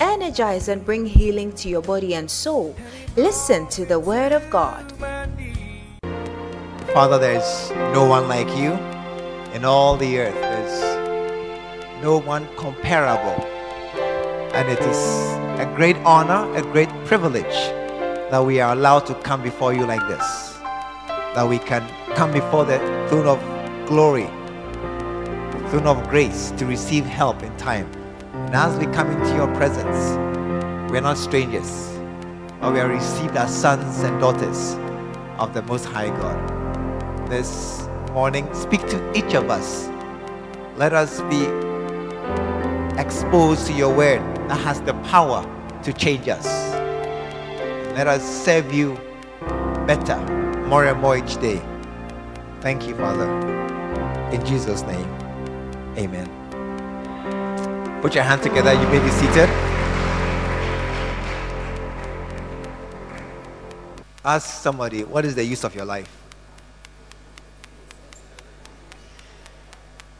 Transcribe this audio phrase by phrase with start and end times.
[0.00, 2.74] energize, and bring healing to your body and soul.
[3.16, 4.92] Listen to the word of God.
[6.92, 8.72] Father, there's no one like you
[9.54, 10.34] in all the earth.
[10.34, 13.44] There's no one comparable.
[14.54, 14.96] And it is
[15.60, 17.44] a great honor, a great privilege
[18.30, 20.58] that we are allowed to come before you like this.
[21.34, 21.86] That we can
[22.16, 22.78] come before the
[23.08, 23.38] throne of
[23.86, 27.88] glory, the throne of grace to receive help in time.
[28.50, 30.16] And as we come into your presence,
[30.90, 31.96] we're not strangers,
[32.60, 34.74] but we are received as sons and daughters
[35.38, 38.52] of the Most High God this morning.
[38.52, 39.88] Speak to each of us.
[40.76, 41.44] Let us be
[43.00, 45.46] exposed to your word that has the power
[45.84, 46.46] to change us.
[47.94, 48.94] Let us serve you
[49.86, 50.18] better,
[50.66, 51.62] more and more each day.
[52.60, 53.30] Thank you, Father.
[54.32, 55.08] In Jesus' name,
[55.96, 56.39] amen.
[58.00, 58.72] Put your hand together.
[58.72, 59.48] You may be seated.
[64.24, 66.08] Ask somebody, what is the use of your life?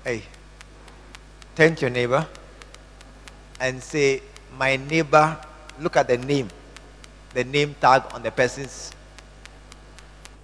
[0.04, 0.22] Hey,
[1.54, 2.26] turn to your neighbor
[3.60, 4.22] and say,
[4.58, 5.38] My neighbor,
[5.78, 6.48] look at the name,
[7.32, 8.92] the name tag on the person's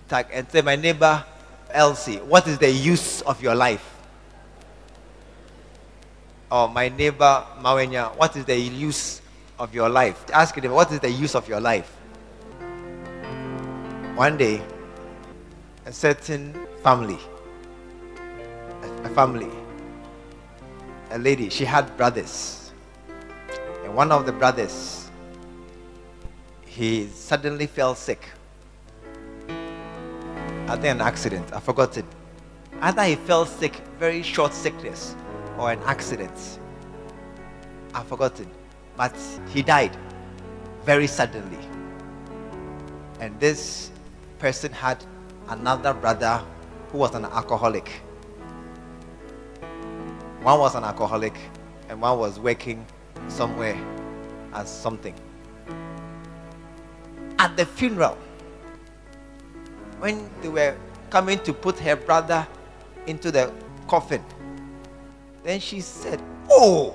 [0.08, 1.24] tag, and say, My neighbor,
[1.70, 3.95] Elsie, what is the use of your life?
[6.50, 9.20] Or my neighbor, Mawenya, what is the use
[9.58, 10.24] of your life?
[10.32, 11.90] Ask him, What is the use of your life?
[14.14, 14.62] One day,
[15.84, 17.18] a certain family
[19.06, 19.50] a family,
[21.10, 22.72] a lady, she had brothers.
[23.84, 25.10] And one of the brothers,
[26.66, 28.28] he suddenly fell sick.
[30.68, 32.04] I think an accident, I forgot it.
[32.80, 35.14] Either he fell sick, very short sickness,
[35.58, 36.58] or an accident.
[37.94, 38.50] I've forgotten.
[38.96, 39.14] But
[39.48, 39.96] he died
[40.84, 41.58] very suddenly.
[43.20, 43.90] And this
[44.38, 45.02] person had
[45.48, 46.42] another brother
[46.90, 47.88] who was an alcoholic.
[50.42, 51.36] One was an alcoholic,
[51.88, 52.86] and one was working
[53.28, 53.76] somewhere
[54.54, 55.14] as something.
[57.38, 58.16] At the funeral,
[59.98, 60.76] when they were
[61.10, 62.46] coming to put her brother
[63.06, 63.52] into the
[63.88, 64.22] coffin,
[65.46, 66.20] then she said,
[66.50, 66.92] Oh,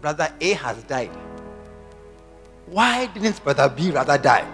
[0.00, 1.10] brother A has died.
[2.66, 4.46] Why didn't brother B rather die?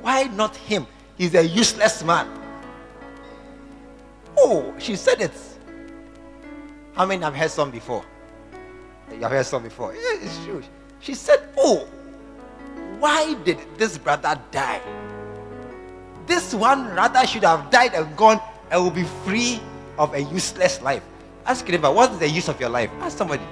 [0.00, 0.86] Why not him?
[1.18, 2.28] He's a useless man.
[4.38, 5.32] Oh, she said it.
[6.92, 8.04] How many have heard some before?
[9.10, 9.94] You have heard some before.
[9.94, 10.62] Yeah, it's true.
[11.00, 11.88] She said, Oh,
[13.00, 14.80] why did this brother die?
[16.26, 19.60] This one rather should have died and gone and will be free
[19.98, 21.02] of a useless life.
[21.46, 22.90] Ask him, what is the use of your life?
[23.00, 23.44] Ask somebody.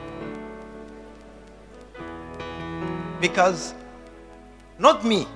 [3.20, 3.74] Because
[4.78, 5.26] not me,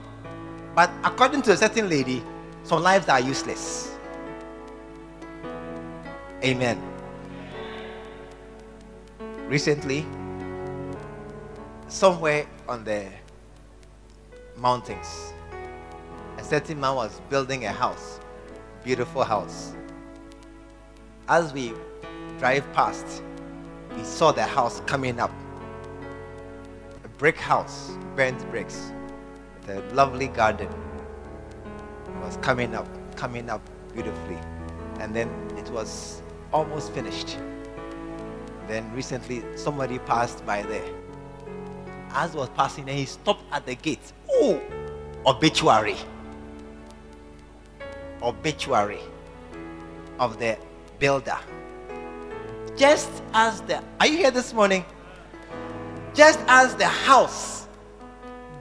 [0.75, 2.23] but according to a certain lady,
[2.65, 3.97] some lives are useless.
[6.43, 6.83] Amen.
[9.47, 10.05] Recently,
[11.89, 13.07] somewhere on the
[14.57, 15.33] mountains,
[16.37, 18.19] a certain man was building a house,
[18.87, 19.75] beautiful house.
[21.29, 21.73] As we
[22.39, 23.21] drive past,
[23.97, 25.33] we saw the house coming up.
[27.03, 28.93] A brick house, burnt bricks,
[29.59, 30.69] with a lovely garden.
[30.69, 32.87] It was coming up,
[33.17, 33.61] coming up
[33.93, 34.39] beautifully.
[35.01, 36.23] And then it was
[36.53, 37.39] almost finished.
[38.69, 40.89] Then recently, somebody passed by there.
[42.11, 44.13] As was passing, and he stopped at the gate.
[44.31, 44.61] Oh,
[45.27, 45.97] obituary.
[48.23, 49.01] Obituary
[50.19, 50.59] of the
[50.99, 51.39] builder.
[52.77, 54.85] Just as the, are you here this morning?
[56.15, 57.67] Just as the house,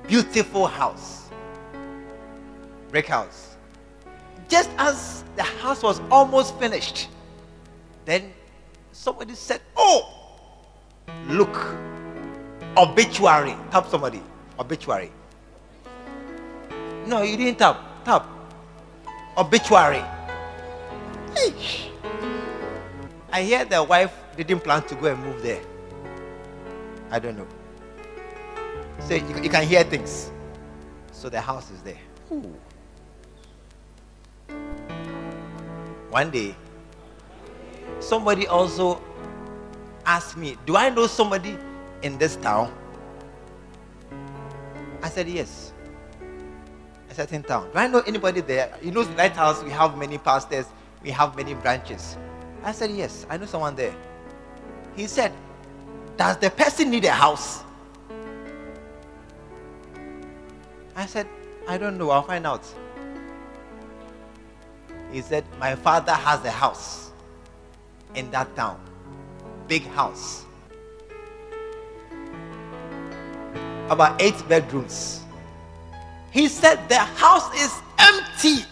[0.08, 1.30] beautiful house,
[2.92, 3.56] brick house.
[4.48, 7.10] Just as the house was almost finished,
[8.06, 8.32] then
[8.92, 10.38] somebody said, Oh,
[11.28, 11.56] look,
[12.78, 13.56] obituary.
[13.72, 14.22] Tap somebody.
[14.60, 15.12] Obituary.
[17.06, 18.06] No, you didn't tap.
[18.06, 18.35] Tap.
[19.38, 20.04] Obituary.
[23.32, 25.62] I hear the wife didn't plan to go and move there.
[27.12, 27.48] I don't know.
[29.00, 30.32] So you, you can hear things.
[31.12, 32.00] So the house is there.
[32.32, 32.56] Ooh.
[36.10, 36.56] One day,
[38.00, 39.02] somebody also
[40.06, 41.58] asked me, Do I know somebody
[42.04, 42.74] in this town?
[45.04, 45.74] I said, Yes.
[47.16, 47.70] Certain town.
[47.72, 48.78] Do I know anybody there?
[48.82, 50.66] You know, the lighthouse, we have many pastors,
[51.02, 52.18] we have many branches.
[52.62, 53.96] I said, Yes, I know someone there.
[54.98, 55.32] He said,
[56.18, 57.64] Does the person need a house?
[60.94, 61.26] I said,
[61.70, 62.66] I don't know, I'll find out.
[65.10, 67.12] He said, My father has a house
[68.14, 68.78] in that town.
[69.70, 70.44] Big house.
[73.90, 75.25] About eight bedrooms.
[76.36, 78.66] He said, The house is empty.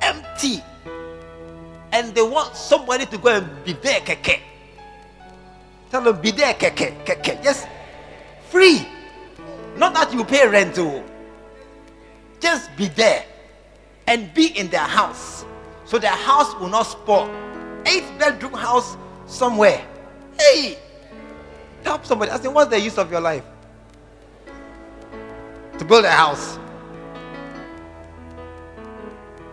[0.00, 0.64] Empty.
[1.92, 4.40] And they want somebody to go and be there, keke.
[5.90, 7.44] Tell them, be there, keke, keke.
[7.44, 7.66] Yes.
[8.48, 8.88] Free.
[9.76, 10.78] Not that you pay rent.
[10.78, 11.04] Oh.
[12.40, 13.22] Just be there
[14.06, 15.44] and be in their house.
[15.84, 17.30] So their house will not spoil.
[17.84, 18.96] Eight bedroom house
[19.26, 19.84] somewhere.
[20.40, 20.78] Hey,
[21.84, 22.30] help somebody.
[22.30, 23.44] I said, what's the use of your life?
[25.78, 26.58] To build a house.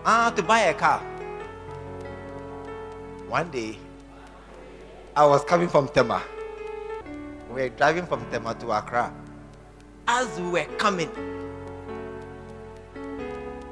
[0.05, 0.99] Ah, to buy a car.
[3.27, 3.77] One day,
[5.15, 6.21] I was coming from Tema.
[7.49, 9.13] We were driving from Tema to Accra.
[10.07, 11.09] As we were coming,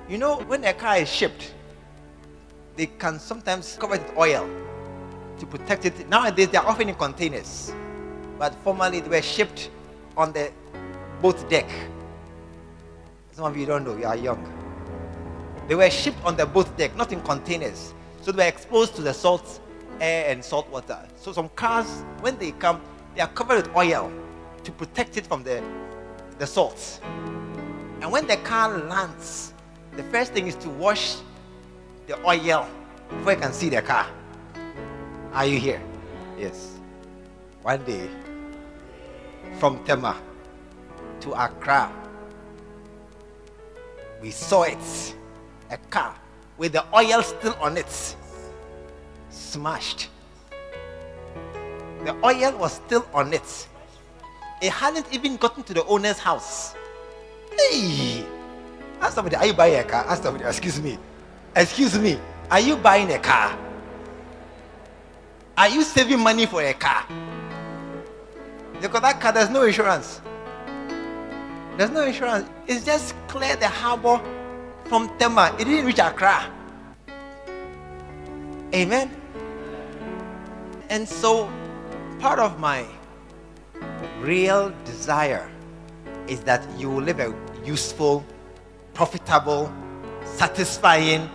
[0.10, 1.54] you know, when a car is shipped,
[2.76, 4.50] they can sometimes cover it with oil
[5.40, 6.10] to protect it.
[6.10, 7.72] Nowadays, they are often in containers,
[8.38, 9.70] but formerly they were shipped
[10.18, 10.52] on the
[11.22, 11.70] boat deck.
[13.32, 14.42] Some of you don't know, you are young.
[15.68, 17.94] They were shipped on the boat deck, not in containers.
[18.22, 19.60] So they were exposed to the salt
[20.00, 21.00] air and salt water.
[21.16, 22.82] So some cars, when they come,
[23.16, 24.12] they are covered with oil
[24.64, 25.64] to protect it from the,
[26.40, 27.00] the salt.
[28.02, 29.54] And when the car lands,
[29.96, 31.18] the first thing is to wash
[32.08, 32.68] the oil
[33.10, 34.08] before you can see the car.
[35.34, 35.82] Are you here?
[36.38, 36.78] Yes.
[37.62, 38.10] One day,
[39.60, 40.18] from Tema
[41.22, 41.92] to Accra,
[44.22, 45.16] we saw it
[45.70, 46.16] a car
[46.58, 48.16] with the oil still on it,
[49.30, 50.10] smashed.
[52.06, 53.68] The oil was still on it.
[54.62, 56.76] It hadn't even gotten to the owner's house.
[57.58, 58.26] Hey!
[59.00, 60.06] Ask somebody, are you buying a car?
[60.06, 60.98] Ask somebody, excuse me.
[61.56, 62.20] Excuse me,
[62.50, 63.58] are you buying a car?
[65.58, 67.06] Are you saving money for a car?
[68.80, 70.22] Because that car, there's no insurance.
[71.78, 72.50] There's no insurance.
[72.68, 74.22] It's just clear the harbor
[74.86, 75.56] from Tema.
[75.60, 76.46] It didn't reach Accra.
[78.74, 79.10] Amen.
[80.90, 81.50] And so,
[82.20, 82.86] part of my
[84.20, 85.50] real desire
[86.28, 87.34] is that you will live a
[87.66, 88.26] useful
[88.94, 89.72] profitable,
[90.24, 91.30] satisfying,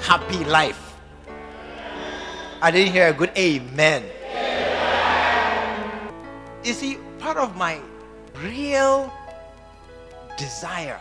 [0.00, 0.96] happy life.
[2.60, 4.04] I didn't hear a good amen.
[4.30, 6.12] amen.
[6.64, 7.80] You see, part of my
[8.42, 9.12] real
[10.36, 11.00] desire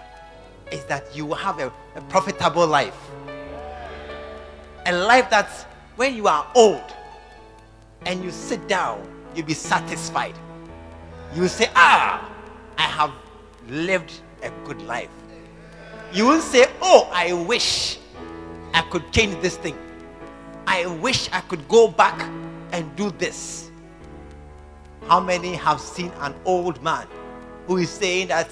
[0.71, 2.97] is that you will have a, a profitable life.
[4.85, 5.49] A life that
[5.95, 6.93] when you are old
[8.05, 10.35] and you sit down, you'll be satisfied.
[11.35, 12.29] You will say, Ah,
[12.77, 13.11] I have
[13.67, 15.09] lived a good life.
[16.11, 17.99] You will say, Oh, I wish
[18.73, 19.77] I could change this thing.
[20.67, 22.19] I wish I could go back
[22.71, 23.69] and do this.
[25.07, 27.07] How many have seen an old man
[27.67, 28.49] who is saying that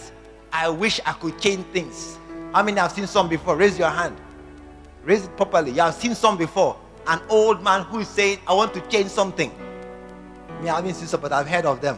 [0.51, 2.17] I wish I could change things?
[2.53, 3.55] How many have seen some before?
[3.55, 4.17] Raise your hand.
[5.03, 5.71] Raise it properly.
[5.71, 6.77] You have seen some before.
[7.07, 9.51] An old man who is saying, I want to change something.
[10.61, 11.97] Me, I haven't seen some, but I've heard of them.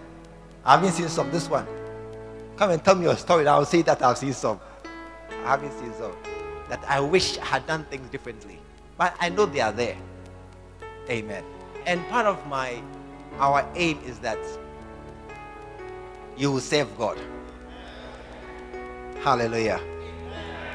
[0.63, 1.31] I haven't seen some.
[1.31, 1.65] This one.
[2.57, 3.47] Come and tell me your story.
[3.47, 4.59] I'll say that I've seen some
[5.43, 6.13] having seen some
[6.69, 8.59] that I wish I had done things differently.
[8.97, 9.97] But I know they are there.
[11.09, 11.43] Amen.
[11.85, 12.81] And part of my
[13.39, 14.37] our aim is that
[16.37, 17.17] you will serve God.
[19.21, 19.79] Hallelujah.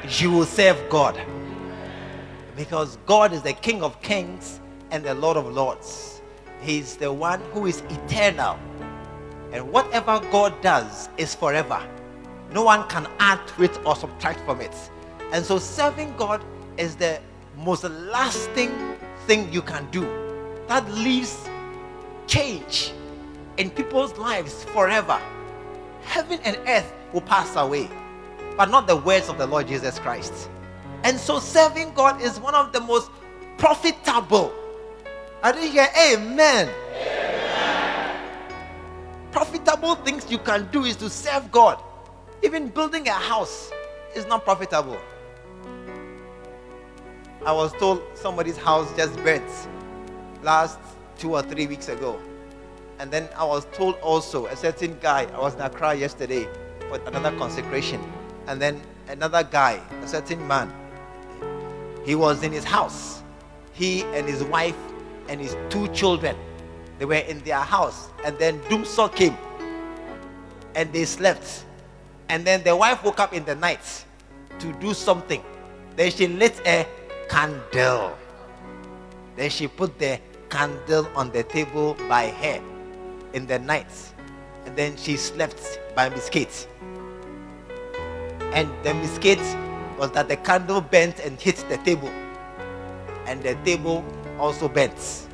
[0.09, 1.21] You will serve God.
[2.57, 4.61] Because God is the King of kings
[4.93, 6.23] and the Lord of lords.
[6.61, 8.59] He's the one who is eternal.
[9.53, 11.83] And whatever God does is forever.
[12.53, 14.75] No one can add to it or subtract from it.
[15.33, 16.45] And so serving God
[16.77, 17.21] is the
[17.57, 18.71] most lasting
[19.27, 20.03] thing you can do.
[20.69, 21.49] That leaves
[22.29, 22.93] change
[23.57, 25.21] in people's lives forever.
[26.03, 27.91] Heaven and earth will pass away,
[28.57, 30.51] but not the words of the Lord Jesus Christ.
[31.05, 33.11] And so serving God is one of the most
[33.59, 34.53] profitable.
[35.43, 36.69] I didn't hear amen.
[36.93, 38.21] amen.
[39.31, 41.83] Profitable things you can do is to serve God.
[42.43, 43.71] Even building a house
[44.15, 44.99] is not profitable.
[47.45, 49.45] I was told somebody's house just burnt
[50.43, 50.79] last
[51.19, 52.19] two or three weeks ago.
[52.99, 56.49] And then I was told also a certain guy, I was in Accra yesterday
[56.89, 58.01] for another consecration.
[58.47, 60.73] And then another guy, a certain man,
[62.05, 63.23] he was in his house.
[63.73, 64.77] He and his wife
[65.29, 66.37] and his two children,
[66.99, 68.09] they were in their house.
[68.25, 69.37] And then Doomsaw came
[70.75, 71.65] and they slept.
[72.29, 74.05] And then the wife woke up in the night
[74.59, 75.43] to do something.
[75.97, 76.87] Then she lit a
[77.29, 78.17] candle.
[79.37, 82.63] Then she put the candle on the table by her
[83.33, 83.91] in the night.
[84.65, 86.69] And then she slept by mistake.
[88.53, 89.41] And the mistake
[89.99, 92.11] was that the candle bent and hit the table.
[93.27, 94.05] And the table
[94.39, 95.27] also bent.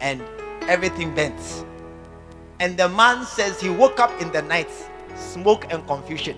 [0.00, 0.22] And
[0.62, 1.64] everything bent.
[2.60, 4.68] And the man says he woke up in the night,
[5.16, 6.36] smoke and confusion.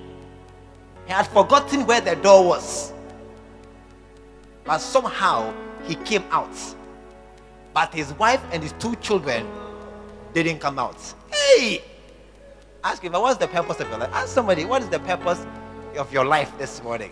[1.06, 2.92] He had forgotten where the door was.
[4.64, 5.52] But somehow
[5.84, 6.56] he came out.
[7.74, 9.46] But his wife and his two children
[10.32, 10.96] didn't come out.
[11.32, 11.82] Hey!
[12.84, 14.10] Ask him, what's the purpose of your life?
[14.12, 15.46] Ask somebody, what is the purpose
[15.96, 17.10] of your life this morning?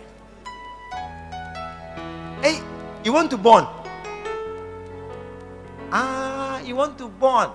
[2.41, 2.59] Hey,
[3.03, 3.65] you want to born?
[5.91, 7.49] Ah, you want to born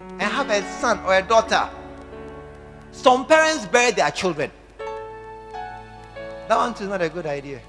[0.00, 1.68] and have a son or a daughter.
[2.92, 4.50] Some parents bury their children.
[6.48, 7.60] That one is not a good idea.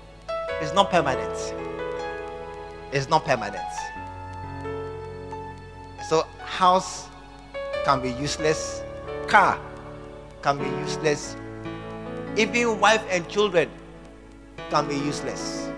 [0.62, 1.53] It's not permanent.
[2.91, 3.63] It's not permanent.
[6.09, 7.07] So house
[7.83, 8.83] can be useless,
[9.27, 9.59] car
[10.41, 11.35] can be useless,
[12.37, 13.69] even wife and children
[14.69, 15.69] can be useless.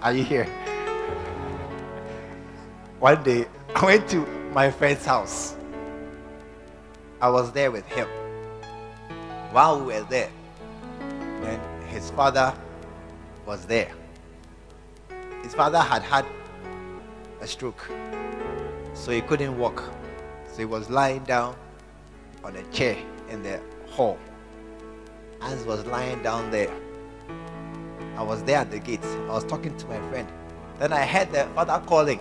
[0.00, 0.46] Are you here?
[2.98, 5.56] One day I went to my friend's house.
[7.20, 8.08] I was there with him.
[9.50, 10.30] While we were there,
[11.42, 12.54] then his father
[13.44, 13.92] was there.
[15.42, 16.24] His father had had
[17.40, 17.90] a stroke,
[18.94, 19.82] so he couldn't walk.
[20.50, 21.56] So he was lying down
[22.44, 22.96] on a chair
[23.30, 23.58] in the
[23.88, 24.18] hall.
[25.40, 26.70] As was lying down there,
[28.16, 29.04] I was there at the gate.
[29.04, 30.28] I was talking to my friend.
[30.78, 32.20] Then I heard the father calling.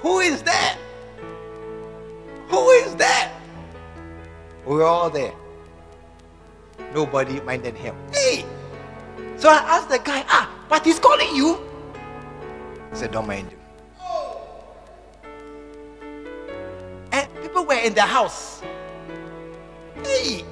[0.00, 0.76] Who is there?
[2.48, 3.32] Who is there?
[4.66, 5.32] We were all there.
[6.94, 7.96] Nobody minded him.
[8.12, 8.44] Hey!
[9.36, 11.71] So I asked the guy, ah, but he's calling you.
[12.92, 13.58] Said, don't mind him.
[17.12, 18.62] And people were in the house.
[20.04, 20.44] Hey!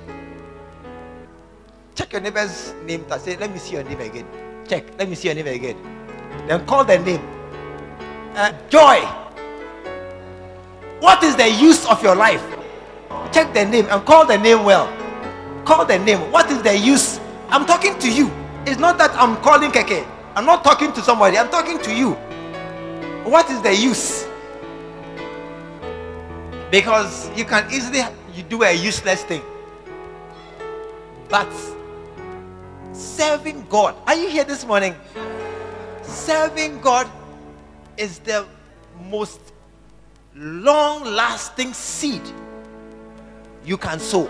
[1.95, 3.05] Check your neighbor's name.
[3.11, 4.27] I Say, let me see your name again.
[4.67, 4.99] Check.
[4.99, 5.77] Let me see your name again.
[6.47, 7.21] Then call the name.
[8.35, 9.01] Uh, Joy.
[11.01, 12.43] What is the use of your life?
[13.33, 14.89] Check the name and call the name well.
[15.65, 16.31] Call the name.
[16.31, 17.21] What is the use?
[17.49, 18.31] I'm talking to you.
[18.67, 20.07] It's not that I'm calling Keke.
[20.41, 21.37] I'm not talking to somebody.
[21.37, 22.13] I'm talking to you.
[23.29, 24.27] What is the use?
[26.71, 28.01] Because you can easily
[28.35, 29.43] you do a useless thing.
[31.29, 31.47] But
[32.95, 34.95] serving God, are you here this morning?
[36.01, 37.07] Serving God
[37.99, 38.47] is the
[39.11, 39.41] most
[40.35, 42.23] long lasting seed
[43.67, 44.27] you can sow.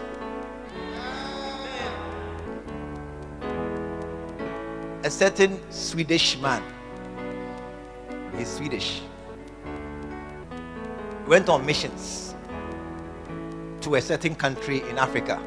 [5.02, 6.62] A certain Swedish man,
[8.37, 9.00] he's Swedish,
[11.26, 12.35] went on missions
[13.80, 15.40] to a certain country in Africa.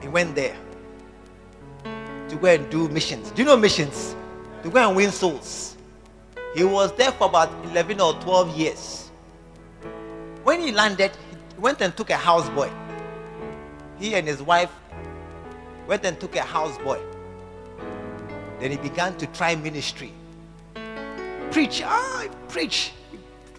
[0.00, 0.54] He went there
[2.28, 3.32] to go and do missions.
[3.32, 4.14] Do you know missions?
[4.62, 5.76] To go and win souls.
[6.54, 9.10] He was there for about 11 or 12 years.
[10.44, 11.10] When he landed,
[11.56, 12.70] he went and took a houseboy.
[13.98, 14.70] He and his wife
[15.88, 17.11] went and took a houseboy.
[18.62, 20.12] Then he began to try ministry.
[21.50, 22.92] Preach, ah, preach,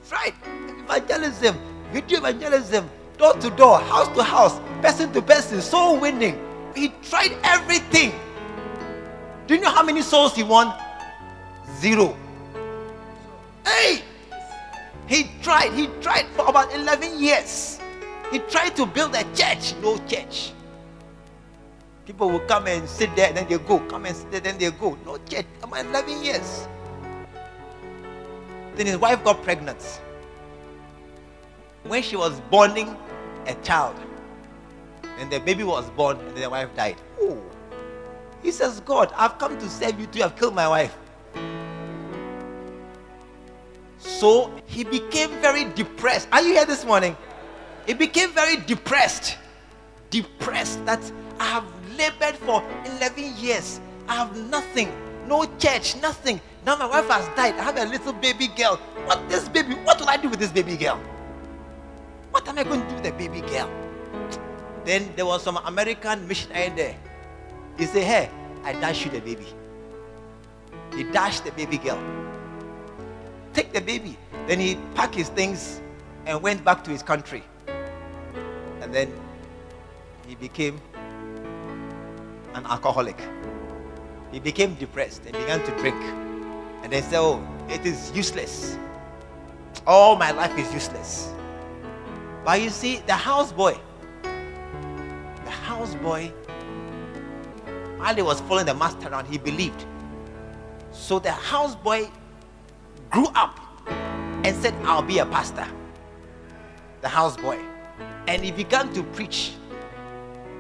[0.10, 0.33] right?
[0.79, 1.60] Evangelism,
[1.91, 6.39] video evangelism, door to door, house to house, person to person, soul winning.
[6.74, 8.13] He tried everything.
[9.45, 10.74] Do you know how many souls he won?
[11.81, 12.15] Zero.
[13.65, 14.03] Hey!
[15.07, 17.77] He tried, he tried for about 11 years.
[18.31, 20.53] He tried to build a church, no church.
[22.05, 23.79] People will come and sit there, and then they go.
[23.79, 24.98] Come and sit there, then they go.
[25.05, 25.45] No church.
[25.63, 26.67] On, 11 years.
[28.75, 30.01] Then his wife got pregnant.
[31.83, 32.98] When she was borning
[33.48, 33.95] a child,
[35.19, 36.98] and the baby was born, and the wife died.
[37.22, 37.41] Oh,
[38.41, 40.24] He says, God, I've come to save you too.
[40.24, 40.98] I've killed my wife.
[43.98, 46.27] So he became very depressed.
[46.31, 47.15] Are you here this morning?
[47.86, 49.38] He became very depressed.
[50.10, 51.00] Depressed that
[51.39, 51.63] I have
[51.97, 53.79] labored for 11 years.
[54.07, 54.91] I have nothing.
[55.27, 56.41] No church, nothing.
[56.65, 57.55] Now my wife has died.
[57.55, 58.77] I have a little baby girl.
[59.05, 59.75] What this baby?
[59.75, 61.00] What will I do with this baby girl?
[62.31, 63.69] What am I going to do with the baby girl?
[64.85, 66.95] Then there was some American missionary there.
[67.77, 68.29] He said, Hey,
[68.63, 69.47] I dash you the baby.
[70.95, 72.00] He dashed the baby girl.
[73.53, 74.17] Take the baby.
[74.47, 75.81] Then he packed his things
[76.25, 77.43] and went back to his country.
[78.81, 79.12] And then
[80.27, 80.79] he became
[82.55, 83.19] an alcoholic.
[84.31, 86.01] He became depressed and began to drink.
[86.83, 88.77] And they said, Oh, it is useless.
[89.86, 91.33] All my life is useless.
[92.43, 93.79] But you see, the houseboy,
[94.24, 96.31] the houseboy,
[97.98, 99.86] while he was following the master around, he believed.
[100.91, 102.12] So the houseboy
[103.10, 105.65] grew up and said, I'll be a pastor.
[107.01, 107.63] The houseboy.
[108.27, 109.53] And he began to preach.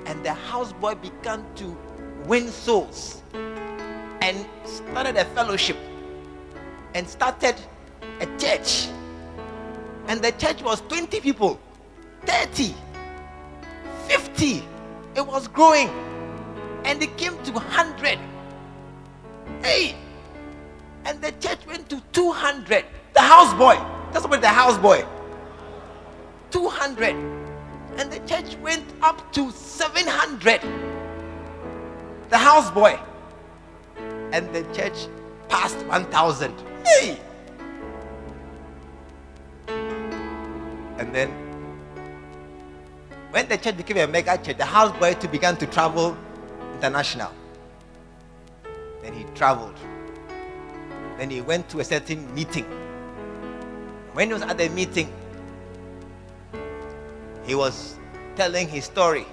[0.05, 1.77] And the houseboy began to
[2.25, 5.77] win souls and started a fellowship
[6.95, 7.55] and started
[8.21, 8.87] a church.
[10.07, 11.59] And the church was 20 people,
[12.25, 12.73] 30,
[14.07, 14.63] 50.
[15.15, 15.89] It was growing.
[16.85, 18.19] And it came to 100.
[19.61, 19.95] Hey!
[21.05, 22.85] And the church went to 200.
[23.13, 24.11] The houseboy.
[24.11, 25.07] That's about the houseboy.
[26.51, 27.15] 200.
[27.97, 30.61] And the church went up to 700.
[32.33, 32.99] The houseboy.
[34.31, 35.05] And the church
[35.49, 36.51] passed 1,000.
[36.83, 37.19] Hey!
[40.97, 41.29] And then,
[43.29, 46.17] when the church became a mega church, the houseboy too began to travel
[46.73, 47.31] international.
[49.03, 49.77] Then he traveled.
[51.19, 52.65] Then he went to a certain meeting.
[54.13, 55.13] When he was at the meeting,
[57.43, 57.95] he was
[58.35, 59.27] telling his story.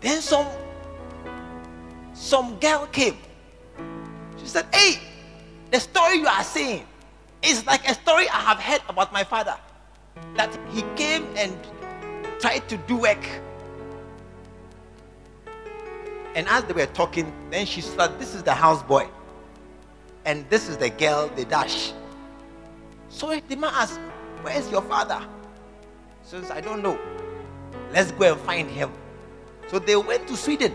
[0.00, 0.48] Then some
[2.18, 3.16] some girl came.
[4.38, 4.98] She said, Hey,
[5.70, 6.84] the story you are saying
[7.42, 9.56] is like a story I have heard about my father.
[10.34, 11.56] That he came and
[12.40, 13.24] tried to do work.
[16.34, 19.08] And as they were talking, then she said, This is the houseboy.
[20.24, 21.92] And this is the girl, the dash.
[23.10, 24.00] So the man asked,
[24.42, 25.22] Where is your father?
[26.24, 26.98] Says, I don't know.
[27.92, 28.90] Let's go and find him.
[29.68, 30.74] So they went to Sweden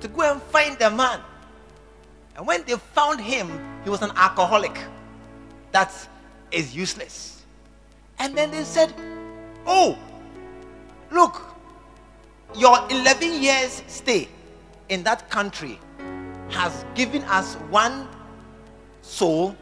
[0.00, 1.20] to go and find the man.
[2.36, 3.48] And when they found him,
[3.84, 4.78] he was an alcoholic.
[5.72, 5.92] That
[6.50, 7.42] is useless.
[8.18, 8.92] And then they said,
[9.66, 9.98] Oh,
[11.10, 11.42] look,
[12.56, 14.28] your 11 years stay
[14.88, 15.78] in that country
[16.50, 18.08] has given us one
[19.02, 19.54] soul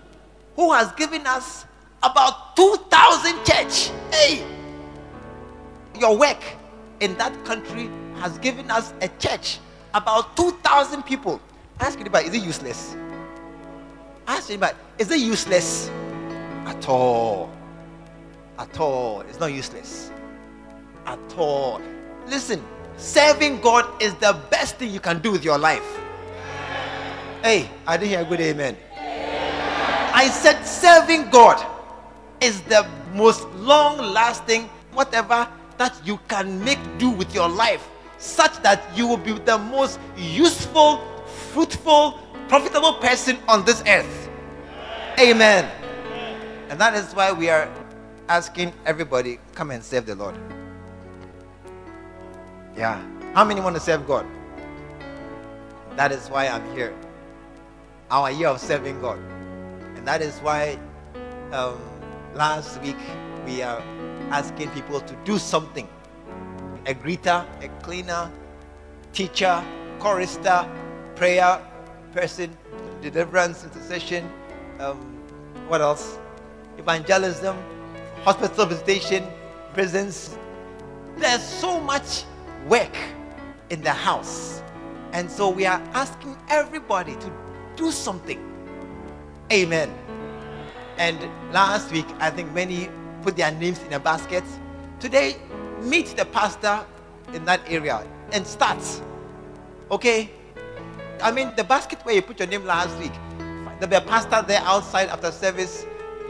[0.56, 1.66] who has given us
[2.02, 3.90] about 2,000 church.
[4.12, 4.44] Hey,
[5.98, 6.42] your work
[7.00, 9.58] in that country has given us a church
[9.94, 11.40] about 2,000 people.
[11.80, 12.96] Ask anybody, is it useless?
[14.26, 15.90] Ask anybody, is it useless?
[16.66, 17.50] At all.
[18.58, 19.22] At all.
[19.22, 20.10] It's not useless.
[21.06, 21.80] At all.
[22.26, 22.62] Listen,
[22.96, 25.98] serving God is the best thing you can do with your life.
[27.42, 28.76] Hey, I didn't hear a good amen.
[30.12, 31.64] I said serving God
[32.40, 35.48] is the most long lasting whatever
[35.78, 39.98] that you can make do with your life such that you will be the most
[40.16, 40.98] useful,
[41.52, 44.28] fruitful, profitable person on this earth.
[45.18, 45.70] Amen.
[46.68, 47.72] And that is why we are
[48.28, 50.36] asking everybody come and serve the Lord.
[52.76, 53.02] Yeah.
[53.34, 54.26] How many want to serve God?
[55.96, 56.94] That is why I'm here.
[58.10, 59.18] Our year of serving God.
[59.96, 60.78] And that is why
[61.52, 61.78] um,
[62.34, 62.96] last week
[63.46, 63.82] we are
[64.30, 65.88] asking people to do something
[66.88, 68.30] a greeter, a cleaner,
[69.12, 69.62] teacher,
[69.98, 70.66] chorister,
[71.14, 71.60] prayer
[72.14, 72.50] person,
[73.02, 74.28] deliverance, intercession,
[74.80, 74.96] um,
[75.68, 76.18] what else?
[76.78, 77.56] Evangelism,
[78.22, 79.24] hospital visitation,
[79.74, 80.38] prisons.
[81.18, 82.24] There's so much
[82.66, 82.96] work
[83.68, 84.62] in the house.
[85.12, 87.32] And so we are asking everybody to
[87.76, 88.40] do something.
[89.52, 89.92] Amen.
[90.96, 91.18] And
[91.52, 92.88] last week, I think many
[93.22, 94.44] put their names in a basket.
[95.00, 95.36] Today,
[95.82, 96.84] meet the pastor
[97.32, 98.82] in that area and start.
[99.90, 100.30] Okay?
[101.22, 103.12] I mean, the basket where you put your name last week,
[103.78, 105.84] there'll be a pastor there outside after service.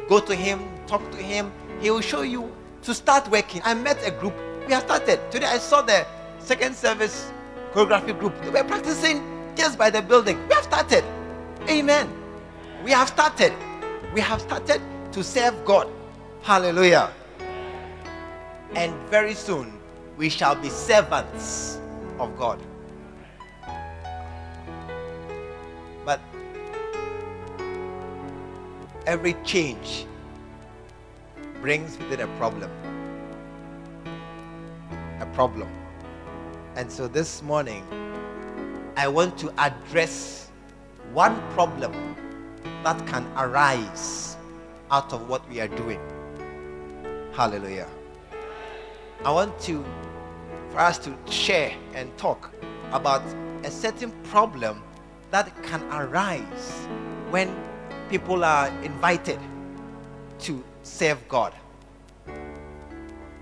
[0.09, 1.53] Go to him, talk to him.
[1.81, 2.51] He will show you
[2.83, 3.61] to start working.
[3.65, 4.35] I met a group.
[4.67, 5.21] We have started.
[5.31, 6.07] Today I saw the
[6.39, 7.31] second service
[7.73, 8.41] choreography group.
[8.43, 9.23] They were practicing
[9.55, 10.39] just by the building.
[10.49, 11.05] We have started.
[11.69, 12.09] Amen.
[12.85, 13.53] We have started.
[14.15, 14.81] We have started
[15.13, 15.89] to serve God.
[16.43, 17.13] Hallelujah.
[18.75, 19.73] And very soon
[20.17, 21.81] we shall be servants
[22.19, 22.61] of God.
[26.05, 26.21] But
[29.07, 30.07] every change
[31.61, 32.71] brings with it a problem.
[35.21, 35.69] A problem.
[36.77, 37.85] And so this morning,
[38.97, 40.51] I want to address
[41.13, 41.93] one problem
[42.85, 44.37] that can arise
[44.91, 46.01] out of what we are doing.
[47.33, 47.89] Hallelujah.
[49.25, 49.85] I want to
[50.71, 52.51] for us to share and talk
[52.93, 53.23] about
[53.65, 54.81] a certain problem
[55.33, 56.87] that can arise
[57.31, 57.53] when
[58.09, 59.41] people are invited
[60.41, 61.53] to serve God.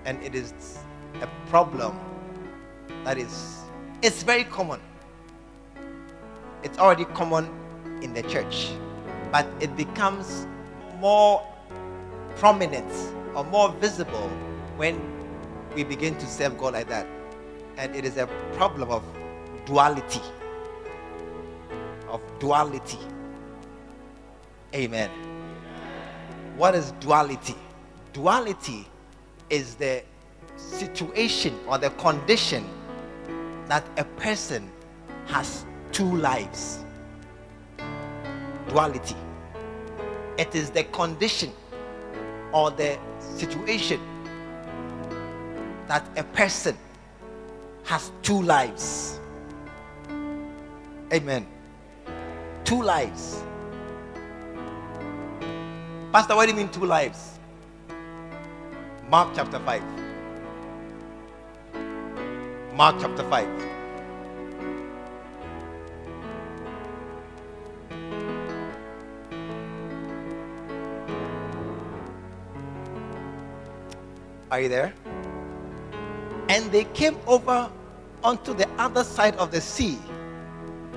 [0.05, 0.79] And it is
[1.21, 1.99] a problem
[3.03, 3.61] that is
[4.01, 4.81] it's very common.
[6.63, 7.47] It's already common
[8.01, 8.71] in the church,
[9.31, 10.47] but it becomes
[10.99, 11.43] more
[12.37, 12.91] prominent
[13.35, 14.27] or more visible
[14.77, 15.16] when
[15.75, 17.07] we begin to serve God like that.
[17.77, 19.03] And it is a problem of
[19.65, 20.21] duality.
[22.09, 22.99] Of duality.
[24.73, 25.09] Amen.
[26.57, 27.55] What is duality?
[28.13, 28.87] Duality
[29.49, 30.03] is the
[30.55, 32.67] situation or the condition
[33.67, 34.71] that a person
[35.27, 36.83] has two lives.
[38.69, 39.15] Duality.
[40.37, 41.51] It is the condition
[42.53, 43.99] or the situation
[45.87, 46.77] that a person
[47.83, 49.19] has two lives.
[51.13, 51.47] Amen.
[52.65, 53.41] Two lives.
[56.11, 57.39] Pastor, what do you mean two lives?
[59.09, 59.83] Mark chapter 5.
[62.73, 63.47] Mark chapter 5.
[74.49, 74.93] Are you there?
[76.49, 77.69] And they came over
[78.23, 79.97] onto the other side of the sea,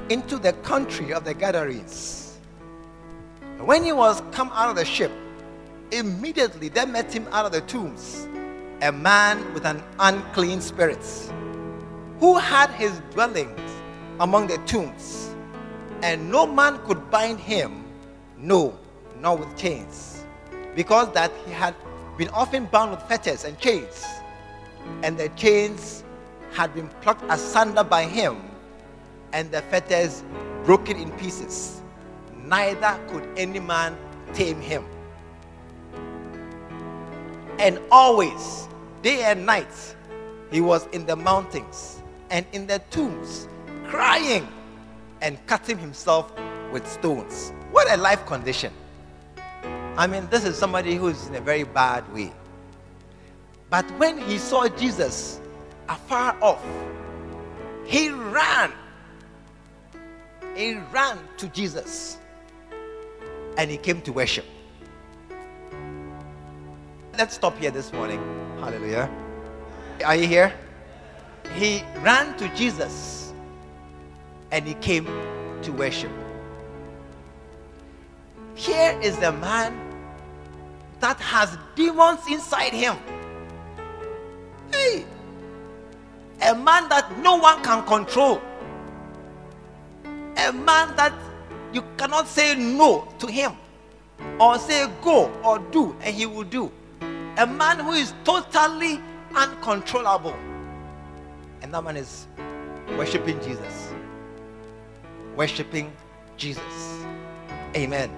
[0.09, 2.39] into the country of the Gadarenes.
[3.59, 5.13] When he was come out of the ship,
[5.93, 8.27] immediately there met him out of the tombs
[8.83, 11.05] a man with an unclean spirit,
[12.19, 13.61] who had his dwellings
[14.21, 15.35] among the tombs,
[16.03, 17.85] and no man could bind him,
[18.39, 18.79] no,
[19.19, 20.25] nor with chains,
[20.75, 21.75] because that he had
[22.17, 24.05] been often bound with fetters and chains,
[25.03, 26.05] and the chains
[26.53, 28.43] had been plucked asunder by him,
[29.33, 30.25] and the fetters
[30.65, 31.81] broken in pieces.
[32.45, 33.97] Neither could any man
[34.35, 34.85] tame him.
[37.59, 38.69] And always,
[39.03, 39.97] day and night,
[40.51, 43.47] he was in the mountains and in the tombs,
[43.87, 44.49] crying
[45.21, 46.33] and cutting himself
[46.73, 47.53] with stones.
[47.71, 48.73] What a life condition!
[49.97, 52.33] I mean, this is somebody who is in a very bad way.
[53.71, 55.41] But when he saw Jesus
[55.89, 56.63] afar off,
[57.85, 58.73] he ran.
[60.57, 62.19] He ran to Jesus
[63.57, 64.45] and he came to worship.
[67.17, 68.19] Let's stop here this morning.
[68.61, 69.09] Hallelujah.
[70.05, 70.53] Are you here?
[71.55, 73.33] He ran to Jesus
[74.51, 75.07] and he came
[75.63, 76.11] to worship.
[78.55, 79.79] Here is the man
[81.01, 82.97] that has demons inside him.
[84.73, 85.05] Hey,
[86.43, 88.41] a man that no one can control,
[90.05, 91.13] a man that
[91.73, 93.53] you cannot say no to him
[94.39, 96.71] or say go or do, and he will do.
[97.37, 99.01] A man who is totally
[99.35, 100.37] uncontrollable,
[101.63, 102.27] and that man is
[102.97, 103.93] worshiping Jesus.
[105.37, 105.93] Worshiping
[106.37, 107.05] Jesus.
[107.77, 108.11] Amen.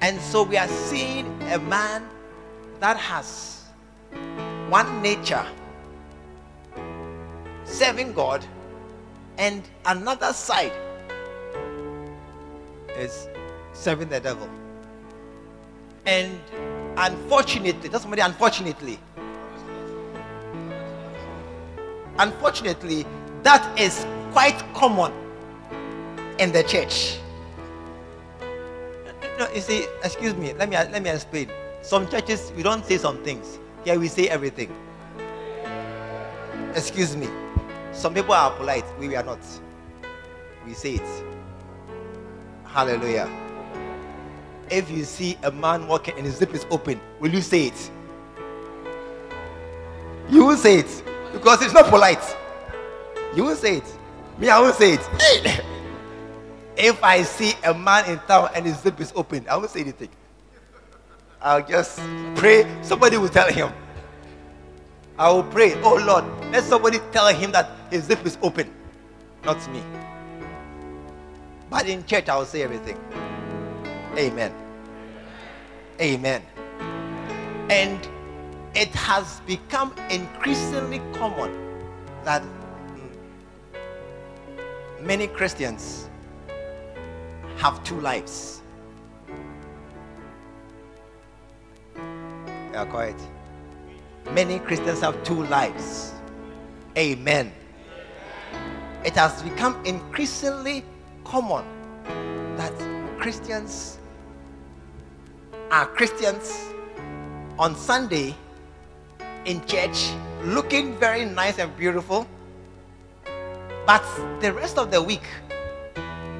[0.00, 2.08] And so we are seeing a man
[2.80, 3.64] that has
[4.68, 5.46] one nature
[7.64, 8.44] serving God,
[9.36, 10.72] and another side
[12.96, 13.28] is
[13.72, 14.48] serving the devil.
[16.06, 16.40] And
[16.96, 18.98] unfortunately, that's somebody unfortunately.
[22.18, 23.06] Unfortunately,
[23.42, 25.12] that is quite common
[26.38, 27.18] in the church.
[29.38, 31.50] No, you see, excuse me, let me let me explain.
[31.82, 33.60] Some churches we don't say some things.
[33.84, 34.74] Here we say everything.
[36.74, 37.28] Excuse me.
[37.92, 39.40] Some people are polite, we are not.
[40.66, 41.24] We say it.
[42.64, 43.28] Hallelujah.
[44.70, 47.90] If you see a man walking and his zip is open, will you say it?
[50.28, 52.22] You will say it because it's not polite.
[53.34, 53.98] You will say it.
[54.38, 55.64] Me, I won't say it.
[56.76, 59.80] If I see a man in town and his zip is open, I won't say
[59.80, 60.10] anything.
[61.40, 62.00] I'll just
[62.34, 62.66] pray.
[62.82, 63.72] Somebody will tell him.
[65.18, 68.72] I will pray, oh Lord, let somebody tell him that his zip is open.
[69.44, 69.82] Not me.
[71.70, 72.96] But in church, I will say everything.
[74.16, 74.52] Amen.
[76.00, 76.42] Amen.
[77.68, 78.08] And
[78.74, 81.52] it has become increasingly common
[82.24, 82.42] that
[85.00, 86.08] many Christians
[87.56, 88.62] have two lives.
[92.72, 93.16] Yeah, quiet.
[94.32, 96.12] Many Christians have two lives.
[96.96, 97.52] Amen.
[99.04, 100.84] It has become increasingly
[101.24, 101.64] common
[102.56, 102.72] that
[103.18, 103.98] Christians
[105.70, 106.72] are Christians
[107.58, 108.34] on Sunday
[109.44, 110.10] in church
[110.44, 112.26] looking very nice and beautiful,
[113.86, 114.04] but
[114.40, 115.24] the rest of the week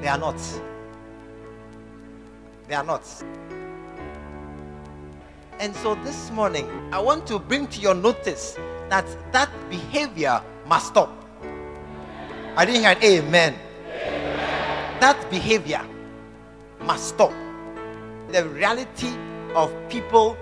[0.01, 0.39] they are not.
[2.67, 3.03] They are not.
[5.59, 10.87] And so this morning, I want to bring to your notice that that behavior must
[10.87, 11.11] stop.
[12.55, 13.55] I didn't hear an amen.
[13.85, 14.99] amen.
[15.01, 15.85] That behavior
[16.85, 17.33] must stop.
[18.31, 19.11] The reality
[19.53, 20.37] of people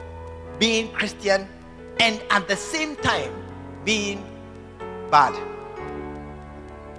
[0.59, 1.47] being Christian
[1.99, 3.33] and at the same time
[3.83, 4.23] being
[5.09, 5.33] bad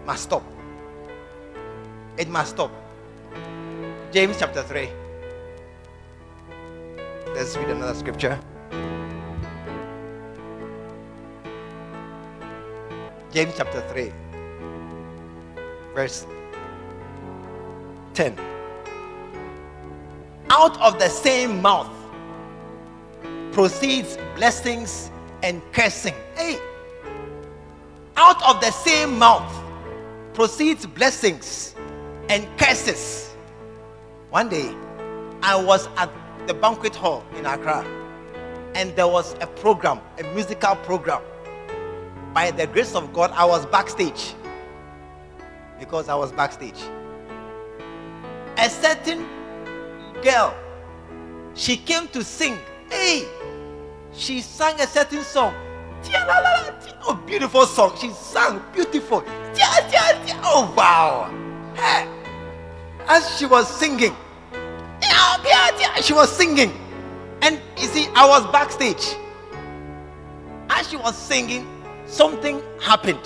[0.04, 0.42] must stop.
[2.16, 2.72] It must stop.
[4.10, 4.88] James chapter 3.
[7.38, 8.36] Let's read another scripture.
[13.30, 14.12] James chapter 3,
[15.94, 16.26] verse
[18.14, 18.36] 10.
[20.50, 21.88] Out of the same mouth
[23.52, 25.12] proceeds blessings
[25.44, 26.14] and cursing.
[26.34, 26.58] Hey,
[28.16, 29.62] out of the same mouth
[30.34, 31.76] proceeds blessings
[32.28, 33.32] and curses.
[34.30, 34.74] One day,
[35.40, 36.10] I was at
[36.48, 37.84] the banquet hall in Accra,
[38.74, 41.22] and there was a program, a musical program.
[42.32, 44.34] By the grace of God, I was backstage
[45.78, 46.80] because I was backstage.
[48.56, 49.26] A certain
[50.22, 50.56] girl,
[51.54, 52.56] she came to sing.
[52.90, 53.26] Hey,
[54.14, 55.54] she sang a certain song.
[57.06, 57.92] Oh, beautiful song.
[58.00, 59.22] She sang beautiful.
[59.26, 61.30] Oh, wow.
[63.06, 64.16] As she was singing,
[66.02, 66.72] she was singing.
[67.42, 69.16] And you see, I was backstage.
[70.70, 71.66] As she was singing,
[72.06, 73.20] something happened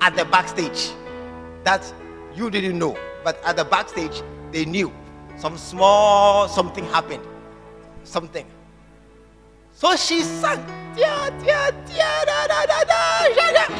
[0.00, 0.90] at the backstage
[1.64, 1.92] that
[2.34, 2.96] you didn't know.
[3.24, 4.92] But at the backstage, they knew.
[5.36, 7.24] Some small something happened.
[8.04, 8.46] Something.
[9.72, 10.64] So she sang.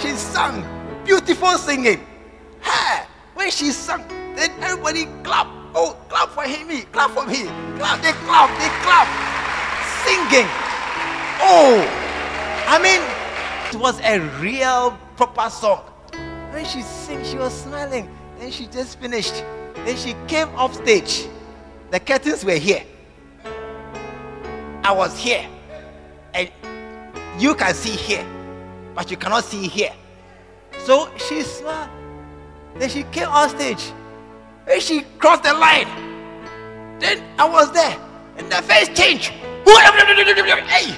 [0.00, 1.04] She sang.
[1.04, 2.04] Beautiful singing.
[2.60, 5.57] Hey, when she sang, then everybody clap.
[5.80, 6.66] Oh, clap for him.
[6.66, 7.44] Me, clap for me.
[7.78, 8.02] Clap.
[8.02, 8.50] They clap.
[8.58, 9.06] They clap.
[10.02, 10.48] Singing.
[11.40, 11.78] Oh,
[12.66, 13.00] I mean,
[13.70, 15.84] it was a real proper song.
[16.50, 18.10] When she sang, she was smiling.
[18.40, 19.44] Then she just finished.
[19.84, 21.28] Then she came off stage.
[21.92, 22.82] The curtains were here.
[24.82, 25.46] I was here
[26.34, 26.50] and
[27.38, 28.26] you can see here,
[28.96, 29.92] but you cannot see here.
[30.78, 31.90] So she smiled.
[32.74, 33.92] Then she came on stage.
[34.70, 35.88] And she crossed the line.
[37.00, 37.96] Then I was there.
[38.36, 39.32] And the face changed.
[40.66, 40.94] Hey!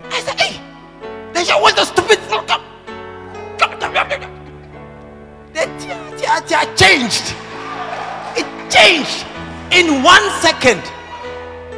[0.00, 0.60] I said, hey!
[1.32, 2.18] Then she was the stupid
[5.52, 5.64] The
[6.46, 7.34] tear changed.
[8.36, 9.26] It changed
[9.74, 10.80] in one second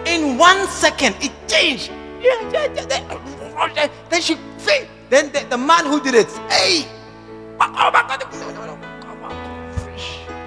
[0.06, 2.50] in one second it changed oh,
[3.10, 4.36] oh, oh, then she
[5.08, 6.84] then the, the man who did it hey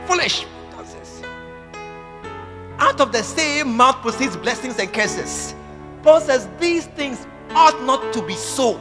[0.07, 0.45] foolish.
[2.79, 5.53] Out of the same mouth proceeds blessings and curses.
[6.01, 8.79] Paul says these things ought not to be so.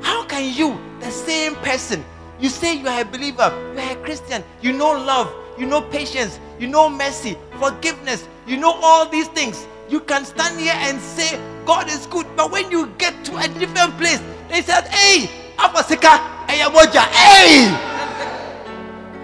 [0.00, 2.04] How can you the same person
[2.40, 5.80] you say you are a believer you are a christian you know love you know
[5.80, 9.66] patience you know mercy forgiveness you know all these things.
[9.88, 13.48] You can stand here and say God is good, but when you get to a
[13.48, 17.68] different place, they said, Hey, Apasika, hey,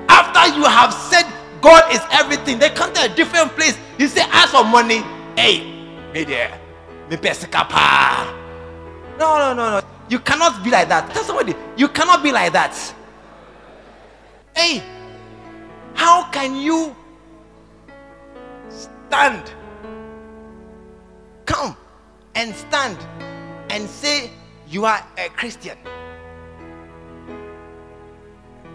[0.08, 1.24] after you have said
[1.60, 3.78] God is everything, they come to a different place.
[3.98, 5.02] You say, Ask for money,
[5.36, 5.64] hey,
[6.12, 6.58] me there,
[7.08, 8.36] me pesika pa.
[9.18, 9.86] No, no, no, no.
[10.08, 11.10] You cannot be like that.
[11.12, 12.74] Tell somebody, you cannot be like that.
[14.56, 14.82] Hey,
[15.94, 16.96] how can you
[18.68, 19.54] stand?
[21.50, 21.76] come
[22.36, 22.96] and stand
[23.70, 24.30] and say
[24.68, 25.76] you are a Christian.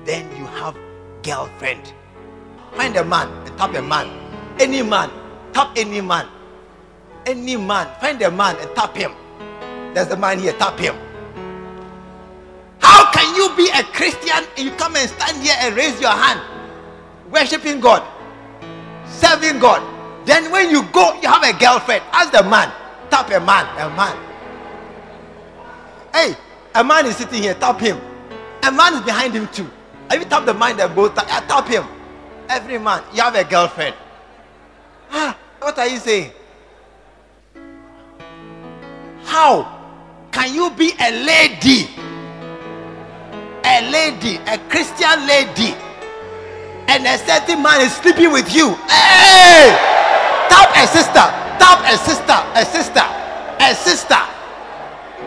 [0.07, 0.77] You have
[1.23, 1.93] girlfriend.
[2.73, 4.07] Find a man and tap a man.
[4.59, 5.09] Any man,
[5.53, 6.27] tap any man.
[7.25, 9.11] Any man, find a man and tap him.
[9.93, 10.95] There's the man here, tap him.
[12.79, 16.11] How can you be a Christian and you come and stand here and raise your
[16.11, 16.39] hand,
[17.31, 18.03] worshiping God,
[19.07, 19.81] serving God?
[20.25, 22.03] Then when you go, you have a girlfriend.
[22.11, 22.71] Ask the man,
[23.09, 24.17] tap a man, a man.
[26.13, 26.35] Hey,
[26.75, 27.99] a man is sitting here, tap him.
[28.63, 29.69] A man is behind him too.
[30.09, 31.85] Have you tap the man that both tap, tap him?
[32.49, 33.95] Every man, you have a girlfriend.
[35.11, 36.31] Ah, what are you saying?
[39.23, 39.65] How
[40.31, 41.89] can you be a lady?
[43.65, 45.73] A lady, a Christian lady,
[46.87, 48.75] and a certain man is sleeping with you.
[48.85, 49.73] Hey!
[50.49, 51.25] Tap a sister,
[51.57, 53.05] tap a sister, a sister,
[53.59, 54.21] a sister.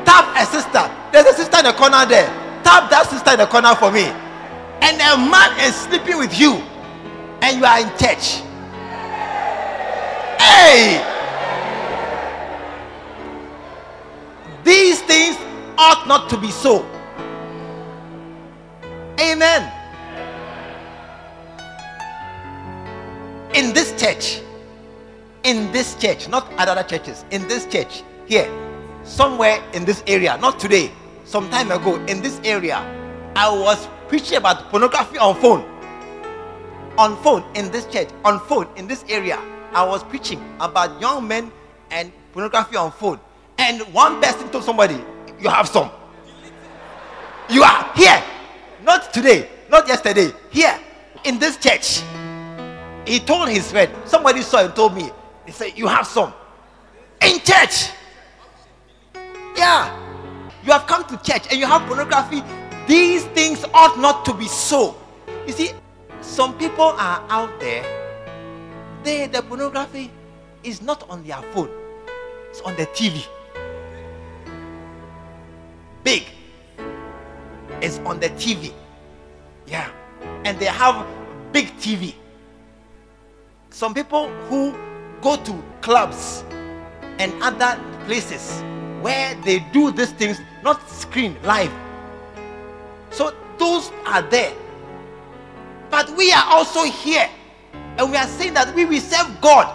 [0.05, 0.91] Tap a sister.
[1.11, 2.29] There's a sister in the corner there.
[2.63, 4.07] Tap that sister in the corner for me.
[4.81, 6.55] And a man is sleeping with you,
[7.43, 8.43] and you are in church.
[10.41, 11.05] Hey!
[14.65, 15.37] These things
[15.79, 16.85] ought not to be so.
[19.21, 19.73] Amen.
[23.55, 24.41] In this church,
[25.43, 28.49] in this church, not at other churches, in this church, here,
[29.05, 30.93] somewhere in this area, not today,
[31.25, 32.79] some time ago, in this area,
[33.35, 35.65] I was preaching about pornography on phone.
[36.97, 39.39] On phone in this church, on phone in this area,
[39.73, 41.53] I was preaching about young men
[41.91, 43.21] and pornography on phone.
[43.59, 44.99] And one person told somebody,
[45.41, 45.91] You have some.
[47.49, 48.23] You are here.
[48.83, 50.33] Not today, not yesterday.
[50.51, 50.79] Here
[51.25, 52.03] in this church.
[53.07, 55.11] He told his friend, somebody saw and told me,
[55.47, 56.33] he said, You have some.
[57.23, 57.91] In church.
[59.57, 59.95] Yeah.
[60.65, 62.43] You have come to church and you have pornography.
[62.89, 64.97] These things ought not to be so.
[65.47, 65.71] You see,
[66.23, 67.85] some people are out there.
[69.05, 70.11] They, the pornography
[70.65, 71.69] is not on their phone,
[72.49, 73.27] it's on the TV.
[76.03, 76.25] Big.
[77.83, 78.73] It's on the TV.
[79.67, 79.91] Yeah.
[80.47, 81.07] And they have
[81.53, 82.15] big TV.
[83.69, 84.75] Some people who
[85.21, 86.43] go to clubs
[87.19, 88.63] and other places
[89.03, 91.71] where they do these things, not screen live.
[93.11, 94.55] So those are there.
[95.91, 97.29] But we are also here.
[97.97, 99.75] And we are saying that we will serve God.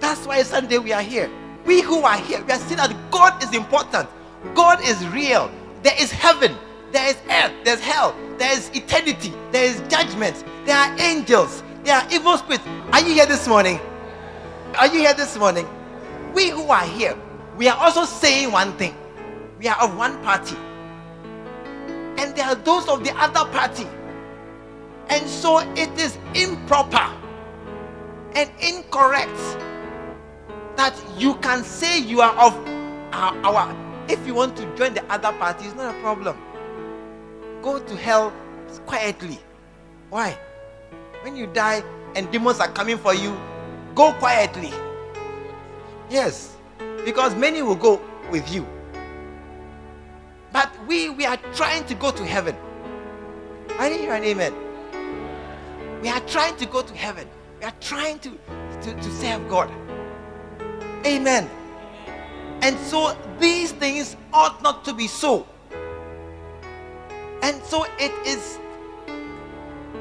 [0.00, 1.30] That's why Sunday we are here.
[1.64, 4.08] We who are here, we are saying that God is important.
[4.54, 5.50] God is real.
[5.82, 6.56] There is heaven,
[6.90, 11.96] there is earth, there's hell, there is eternity, there is judgment, there are angels, there
[11.96, 12.64] are evil spirits.
[12.92, 13.78] Are you here this morning?
[14.76, 15.68] Are you here this morning?
[16.34, 17.16] We who are here,
[17.56, 18.94] we are also saying one thing.
[19.58, 20.56] We are of one party.
[22.22, 23.84] And there are those of the other party.
[25.08, 27.12] And so it is improper
[28.36, 29.36] and incorrect
[30.76, 32.54] that you can say you are of
[33.12, 33.76] our, our
[34.08, 36.38] if you want to join the other party, it's not a problem.
[37.60, 38.32] Go to hell
[38.86, 39.40] quietly.
[40.08, 40.38] Why?
[41.22, 41.82] When you die
[42.14, 43.36] and demons are coming for you,
[43.96, 44.72] go quietly.
[46.08, 46.56] Yes,
[47.04, 48.64] because many will go with you.
[50.52, 52.56] But we we are trying to go to heaven.
[53.78, 54.54] I didn't hear an amen.
[56.02, 57.28] We are trying to go to heaven.
[57.60, 58.30] We are trying to,
[58.82, 59.70] to, to serve God.
[61.06, 61.48] Amen.
[62.60, 65.46] And so these things ought not to be so.
[67.42, 68.58] And so it is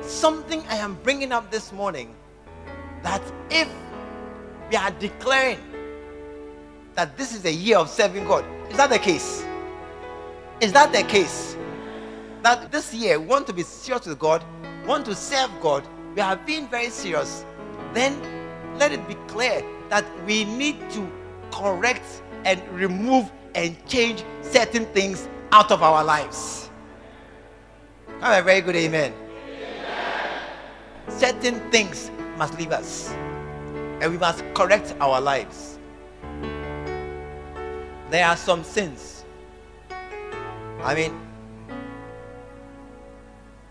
[0.02, 2.16] something I am bringing up this morning
[3.04, 3.68] that if
[4.70, 5.60] we are declaring
[6.96, 9.46] that this is a year of serving God, is that the case?
[10.62, 11.58] Is that the case?
[12.44, 14.44] That this year we want to be serious with God,
[14.86, 17.44] want to serve God, we have been very serious,
[17.96, 18.22] then
[18.78, 21.12] let it be clear that we need to
[21.52, 26.70] correct and remove and change certain things out of our lives.
[28.20, 29.14] Have a very good amen.
[29.48, 30.44] amen.
[31.08, 33.10] Certain things must leave us,
[34.00, 35.80] and we must correct our lives.
[38.12, 39.21] There are some sins.
[40.84, 41.20] I mean,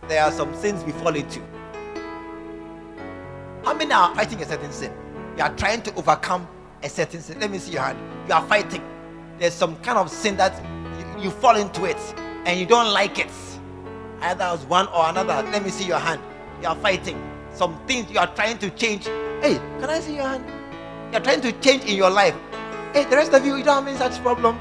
[0.08, 1.40] there are some sins we fall into.
[3.64, 4.92] How many are fighting a certain sin?
[5.36, 6.46] You are trying to overcome
[6.82, 7.40] a certain sin.
[7.40, 7.98] Let me see your hand.
[8.28, 8.82] You are fighting.
[9.38, 10.54] There's some kind of sin that
[10.98, 11.98] you, you fall into it
[12.46, 13.30] and you don't like it.
[14.20, 15.48] Either as one or another.
[15.50, 16.20] Let me see your hand.
[16.62, 17.20] You are fighting.
[17.52, 19.06] Some things you are trying to change.
[19.06, 20.44] Hey, can I see your hand?
[21.11, 22.34] You are trying to change in your life.
[22.92, 24.58] Hey, the rest of you, you don't have any such problem.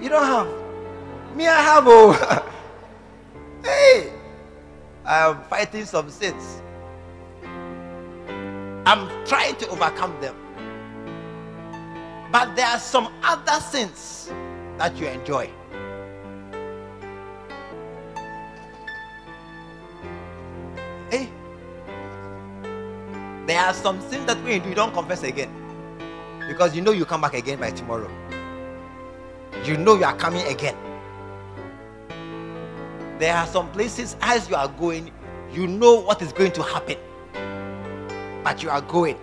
[0.00, 1.36] You don't have.
[1.36, 1.84] Me, I have.
[1.86, 2.12] Oh,
[3.62, 4.12] hey,
[5.04, 6.62] I am fighting some sins.
[8.86, 10.34] I'm trying to overcome them.
[12.32, 14.32] But there are some other sins
[14.78, 15.50] that you enjoy.
[21.10, 21.28] Hey,
[23.46, 25.50] there are some sins that you do, you don't confess again.
[26.48, 28.10] Because you know you come back again by tomorrow.
[29.64, 30.76] You know you are coming again.
[33.18, 35.12] There are some places as you are going,
[35.52, 36.96] you know what is going to happen.
[38.42, 39.18] But you are going.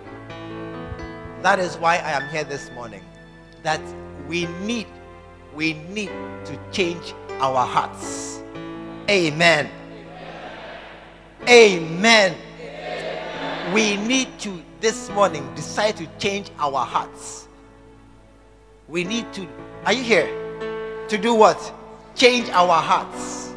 [1.42, 3.02] That is why I am here this morning.
[3.62, 3.80] That
[4.28, 4.86] we need,
[5.54, 6.10] we need
[6.44, 8.40] to change our hearts.
[9.10, 9.70] Amen.
[11.48, 12.34] Amen.
[12.36, 13.74] Amen.
[13.74, 17.48] We need to this morning decide to change our hearts.
[18.86, 19.46] We need to,
[19.88, 20.28] are you here?
[21.08, 21.58] To do what?
[22.14, 23.54] Change our hearts.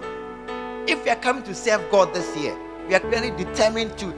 [0.88, 2.58] If we are coming to serve God this year,
[2.88, 4.14] we are clearly determined to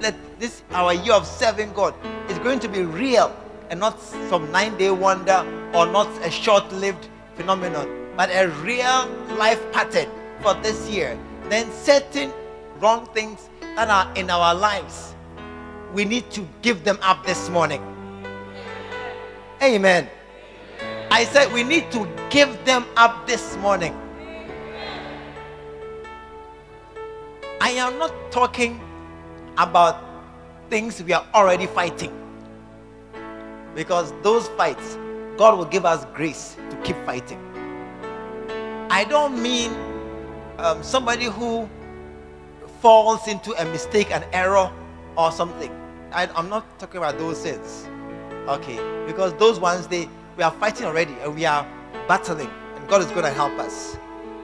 [0.00, 1.92] let this our year of serving God
[2.30, 3.34] is going to be real
[3.68, 5.44] and not some nine day wonder
[5.74, 10.08] or not a short lived phenomenon, but a real life pattern
[10.42, 11.18] for this year.
[11.48, 12.32] Then certain
[12.78, 15.16] wrong things that are in our lives
[15.92, 17.82] we need to give them up this morning.
[19.60, 20.08] Amen.
[21.16, 23.96] I said we need to give them up this morning.
[27.58, 28.78] I am not talking
[29.56, 30.04] about
[30.68, 32.12] things we are already fighting.
[33.74, 34.98] Because those fights,
[35.38, 37.40] God will give us grace to keep fighting.
[38.90, 39.72] I don't mean
[40.58, 41.66] um, somebody who
[42.82, 44.70] falls into a mistake, an error,
[45.16, 45.72] or something.
[46.12, 47.88] I, am not talking about those sins.
[48.48, 51.66] Okay, because those ones they we are fighting already and we are
[52.06, 53.96] battling, and God is going to help us.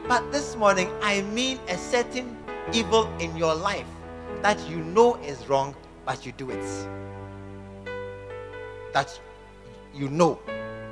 [0.09, 2.37] But this morning, I mean a certain
[2.73, 3.87] evil in your life
[4.41, 5.75] that you know is wrong,
[6.07, 6.65] but you do it.
[8.93, 9.19] That
[9.95, 10.39] you know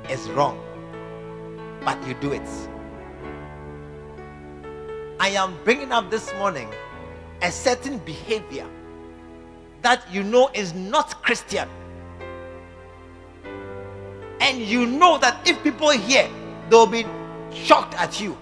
[0.09, 0.59] is wrong,
[1.83, 2.47] but you do it.
[5.19, 6.69] I am bringing up this morning
[7.41, 8.67] a certain behavior
[9.81, 11.67] that you know is not Christian.
[14.41, 16.29] And you know that if people hear,
[16.69, 17.05] they'll be
[17.53, 18.37] shocked at you.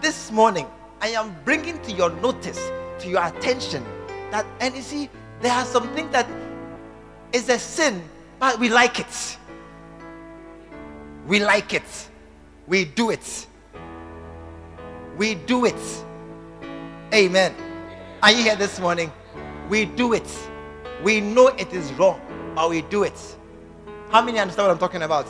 [0.00, 0.66] This morning,
[1.00, 2.70] I am bringing to your notice,
[3.00, 3.84] to your attention,
[4.30, 5.10] that, and you see,
[5.40, 6.28] there are some things that
[7.32, 8.02] is a sin,
[8.38, 9.38] but we like it.
[11.26, 12.08] We like it.
[12.68, 13.46] We do it.
[15.16, 16.04] We do it.
[17.12, 17.52] Amen.
[18.22, 19.10] Are you here this morning?
[19.68, 20.48] we do it.
[21.02, 22.20] We know it is wrong,
[22.54, 23.36] but we do it.
[24.10, 25.26] How many understand what I'm talking about?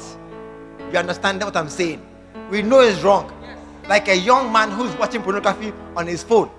[0.93, 2.05] You understand what I'm saying?
[2.51, 3.33] We know it's wrong.
[3.43, 3.59] Yes.
[3.89, 6.51] Like a young man who's watching pornography on his phone.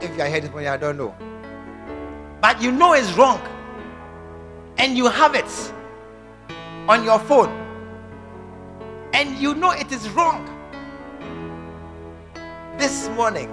[0.00, 1.14] If you are here this morning, I don't know.
[2.40, 3.40] But you know it's wrong.
[4.78, 5.72] And you have it
[6.88, 7.50] on your phone.
[9.12, 10.46] And you know it is wrong.
[12.78, 13.50] This morning,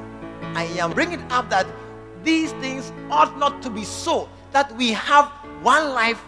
[0.55, 1.65] I am bringing up that
[2.23, 4.29] these things ought not to be so.
[4.53, 5.29] That we have
[5.61, 6.23] one life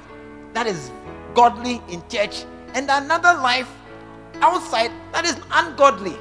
[0.54, 0.92] that is
[1.34, 3.70] godly in church and another life
[4.42, 6.16] outside that is ungodly.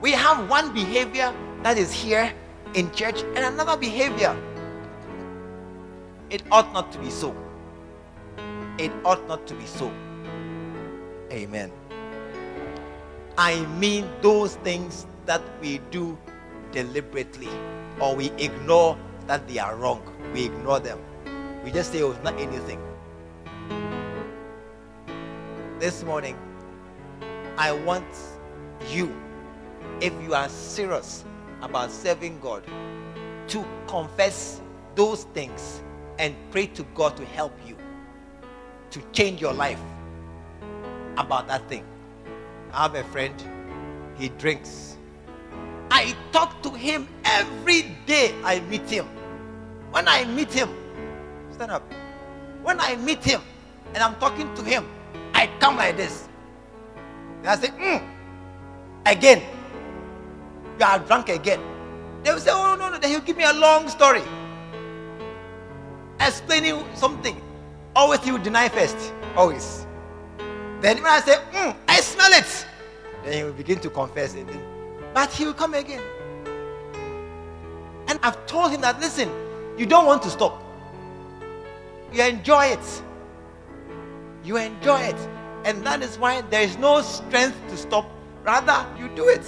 [0.00, 2.32] We have one behavior that is here
[2.74, 4.36] in church and another behavior.
[6.30, 7.34] It ought not to be so.
[8.78, 9.92] It ought not to be so.
[11.30, 11.70] Amen.
[13.36, 16.18] I mean those things that we do
[16.72, 17.48] deliberately
[18.00, 18.96] or we ignore
[19.26, 20.02] that they are wrong.
[20.32, 20.98] We ignore them.
[21.64, 22.80] We just say, oh, it's not anything.
[25.78, 26.36] This morning,
[27.56, 28.06] I want
[28.88, 29.14] you,
[30.00, 31.24] if you are serious
[31.62, 32.64] about serving God,
[33.48, 34.60] to confess
[34.94, 35.82] those things
[36.18, 37.76] and pray to God to help you
[38.90, 39.80] to change your life
[41.16, 41.84] about that thing.
[42.72, 43.34] I have a friend,
[44.18, 44.90] he drinks
[45.90, 49.06] I talk to him every day I meet him.
[49.90, 50.70] When I meet him,
[51.60, 51.82] stand up.
[52.62, 53.42] When I meet him
[53.92, 54.86] and I'm talking to him,
[55.34, 56.26] I come like this.
[57.40, 58.02] And I say, mm,
[59.04, 59.42] again.
[60.78, 61.60] You are drunk again.
[62.22, 62.98] They will say, oh, no, no.
[62.98, 64.22] Then he'll give me a long story.
[66.18, 67.38] Explaining something.
[67.94, 69.12] Always he will deny first.
[69.36, 69.86] Always.
[70.80, 72.66] Then when I say, mm, I smell it.
[73.22, 74.34] Then he will begin to confess.
[75.12, 76.02] But he will come again.
[78.08, 79.28] And I've told him that, listen,
[79.76, 80.59] you don't want to stop.
[82.12, 83.02] You enjoy it.
[84.44, 85.28] You enjoy it.
[85.64, 88.10] And that is why there is no strength to stop.
[88.42, 89.44] Rather, you do it.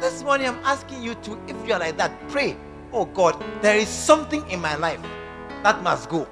[0.00, 2.56] This morning, I'm asking you to, if you are like that, pray.
[2.92, 5.00] Oh God, there is something in my life
[5.62, 6.28] that must go.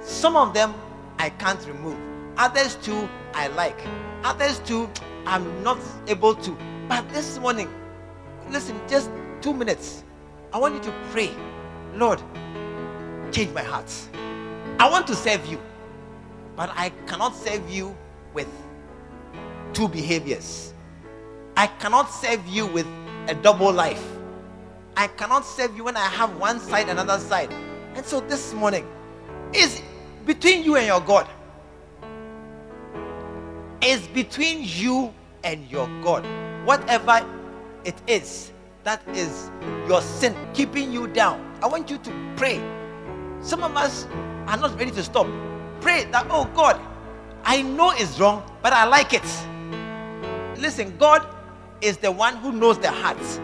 [0.00, 0.74] Some of them
[1.18, 1.98] I can't remove.
[2.38, 3.78] Others too, I like.
[4.24, 4.90] Others too,
[5.26, 6.56] I'm not able to.
[6.88, 7.68] But this morning,
[8.50, 9.10] listen, just
[9.40, 10.02] two minutes.
[10.52, 11.30] I want you to pray,
[11.94, 12.20] Lord,
[13.32, 13.92] change my heart.
[14.78, 15.60] I want to serve you,
[16.56, 17.96] but I cannot serve you
[18.34, 18.48] with
[19.72, 20.74] two behaviors.
[21.56, 22.86] I cannot serve you with
[23.28, 24.04] a double life.
[24.96, 27.52] I cannot serve you when I have one side and another side.
[27.94, 28.86] And so this morning
[29.52, 29.82] is
[30.26, 31.28] between you and your God.
[33.82, 35.12] Is between you
[35.44, 36.26] and your God.
[36.66, 37.24] Whatever
[37.84, 38.52] it is
[38.84, 39.50] that is
[39.86, 41.58] your sin keeping you down.
[41.62, 42.58] I want you to pray.
[43.40, 44.06] Some of us
[44.46, 45.26] are not ready to stop.
[45.80, 46.80] Pray that, oh God,
[47.44, 49.24] I know it's wrong, but I like it.
[50.60, 51.26] Listen, God
[51.80, 53.38] is the one who knows the hearts.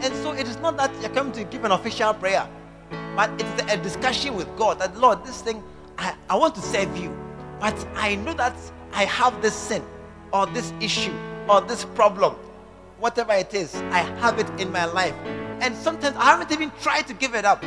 [0.00, 2.48] And so it is not that you're coming to give an official prayer,
[3.16, 5.62] but it's a discussion with God that, Lord, this thing,
[5.98, 7.14] I, I want to serve you,
[7.58, 8.56] but I know that
[8.92, 9.84] I have this sin
[10.32, 11.12] or this issue
[11.48, 12.34] or this problem,
[12.98, 15.14] whatever it is, I have it in my life.
[15.60, 17.62] And sometimes I haven't even tried to give it up.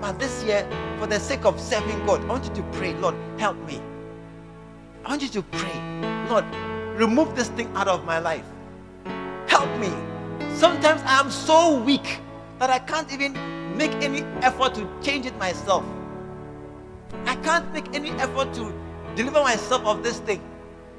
[0.00, 0.66] But this year,
[0.98, 3.80] for the sake of serving God, I want you to pray, Lord, help me.
[5.04, 6.44] I want you to pray, Lord,
[6.96, 8.44] remove this thing out of my life.
[9.46, 9.90] Help me.
[10.54, 12.18] Sometimes I am so weak
[12.58, 13.34] that I can't even
[13.76, 15.84] make any effort to change it myself.
[17.26, 18.72] I can't make any effort to
[19.14, 20.42] deliver myself of this thing.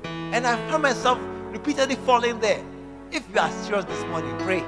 [0.03, 1.17] And I find myself
[1.51, 2.63] repeatedly falling there.
[3.11, 4.59] If you are serious this morning, pray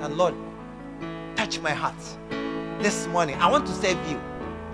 [0.00, 0.34] that Lord,
[1.36, 1.94] touch my heart
[2.82, 3.36] this morning.
[3.36, 4.20] I want to serve you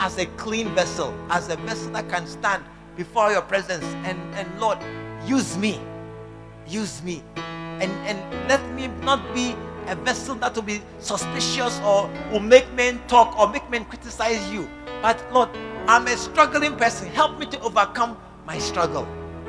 [0.00, 2.64] as a clean vessel, as a vessel that can stand
[2.96, 3.84] before your presence.
[4.04, 4.78] And, and Lord,
[5.26, 5.78] use me.
[6.66, 7.22] Use me.
[7.36, 9.54] And, and let me not be
[9.88, 14.50] a vessel that will be suspicious or will make men talk or make men criticize
[14.50, 14.68] you.
[15.02, 15.50] But Lord,
[15.86, 17.08] I'm a struggling person.
[17.08, 19.06] Help me to overcome my struggle.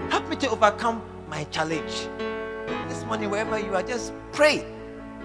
[0.09, 2.07] Help me to overcome my challenge.
[2.89, 4.65] This morning, wherever you are, just pray.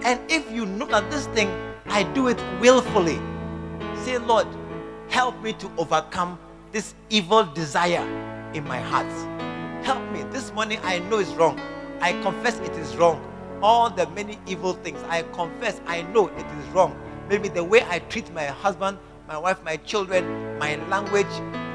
[0.03, 1.49] And if you know that this thing,
[1.87, 3.19] I do it willfully,
[4.03, 4.47] say, Lord,
[5.09, 6.37] help me to overcome
[6.71, 8.05] this evil desire
[8.53, 9.11] in my heart.
[9.85, 10.23] Help me.
[10.31, 11.59] This morning, I know it's wrong.
[12.01, 13.21] I confess it is wrong.
[13.61, 16.99] All the many evil things, I confess, I know it is wrong.
[17.29, 21.31] Maybe the way I treat my husband, my wife, my children, my language,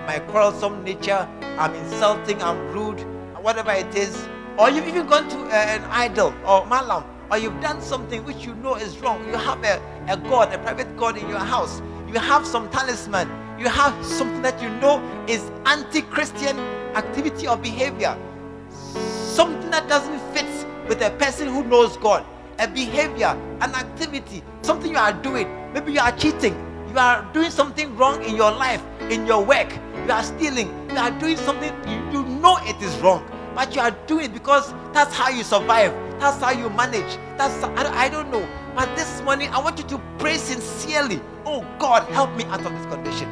[0.07, 3.01] my quarrelsome nature, I'm insulting, I'm rude,
[3.41, 4.27] whatever it is.
[4.59, 8.45] Or you've even gone to uh, an idol or malam, or you've done something which
[8.45, 9.25] you know is wrong.
[9.27, 11.81] You have a, a God, a private God in your house.
[12.09, 13.29] You have some talisman.
[13.59, 16.59] You have something that you know is anti Christian
[16.97, 18.17] activity or behavior.
[18.71, 22.25] Something that doesn't fit with a person who knows God.
[22.59, 25.73] A behavior, an activity, something you are doing.
[25.73, 26.55] Maybe you are cheating.
[26.91, 29.73] You are doing something wrong in your life, in your work
[30.07, 33.25] you are stealing, you are doing something you, you know it is wrong,
[33.61, 37.19] but you are doing it because that's how you survive, that's how you manage.
[37.37, 38.49] That's I, I don't know.
[38.75, 41.21] But this morning, I want you to pray sincerely.
[41.45, 43.29] Oh God, help me out of this condition.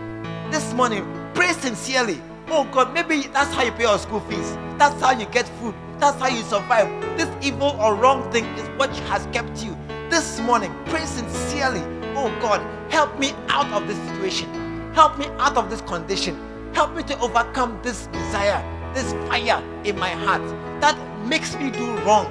[0.51, 1.03] This morning,
[1.33, 2.21] pray sincerely.
[2.49, 4.55] Oh God, maybe that's how you pay your school fees.
[4.77, 5.75] That's how you get food.
[5.99, 6.89] That's how you survive.
[7.17, 9.75] This evil or wrong thing is what has kept you.
[10.11, 11.81] This morning, pray sincerely.
[12.17, 12.61] Oh God,
[12.93, 14.93] help me out of this situation.
[14.93, 16.37] Help me out of this condition.
[16.75, 18.63] Help me to overcome this desire,
[18.99, 20.43] this fire in my heart
[20.81, 22.27] that makes me do wrong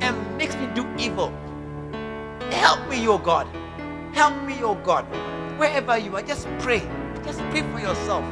[0.00, 1.32] and makes me do evil.
[2.50, 3.46] Help me, oh God.
[4.12, 5.04] Help me, oh God.
[5.56, 6.82] Wherever you are, just pray.
[7.22, 8.24] Just pray for yourself.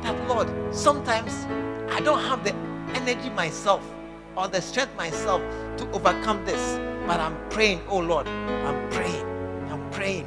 [0.00, 1.44] That, Lord, sometimes
[1.90, 2.54] I don't have the
[2.94, 3.82] energy myself
[4.34, 5.42] or the strength myself
[5.76, 6.78] to overcome this.
[7.06, 9.26] But I'm praying, oh Lord, I'm praying.
[9.70, 10.26] I'm praying.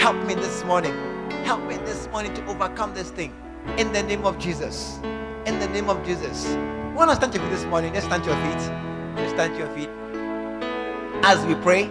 [0.00, 0.94] Help me this morning.
[1.44, 3.32] Help me this morning to overcome this thing.
[3.76, 4.98] In the name of Jesus.
[5.46, 6.54] In the name of Jesus.
[6.94, 7.94] Want to stand to your feet this morning?
[7.94, 8.60] Just stand to your feet.
[9.16, 9.88] Just stand to your feet.
[11.24, 11.88] As we pray,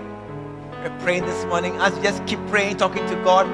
[0.84, 1.76] we're praying this morning.
[1.78, 3.47] As you just keep praying, talking to God,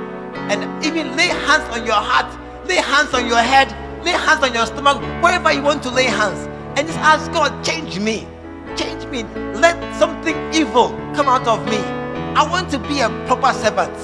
[0.52, 2.28] and even lay hands on your heart,
[2.68, 3.72] lay hands on your head,
[4.04, 6.46] lay hands on your stomach, wherever you want to lay hands,
[6.78, 8.28] and just ask God, change me,
[8.76, 9.24] change me.
[9.54, 11.78] Let something evil come out of me.
[12.36, 13.96] I want to be a proper servant,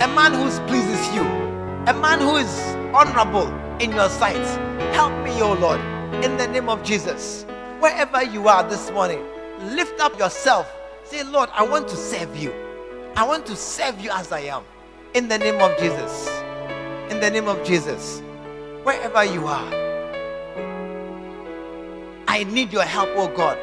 [0.00, 2.56] a man who pleases you, a man who is
[2.94, 3.48] honorable
[3.80, 4.73] in your sight.
[4.92, 5.80] Help me, O Lord,
[6.24, 7.44] in the name of Jesus.
[7.80, 9.24] Wherever you are this morning,
[9.60, 10.70] lift up yourself.
[11.04, 12.52] Say, Lord, I want to serve you.
[13.16, 14.64] I want to serve you as I am.
[15.14, 16.28] In the name of Jesus.
[17.10, 18.20] In the name of Jesus.
[18.82, 19.68] Wherever you are,
[22.26, 23.58] I need your help, oh God.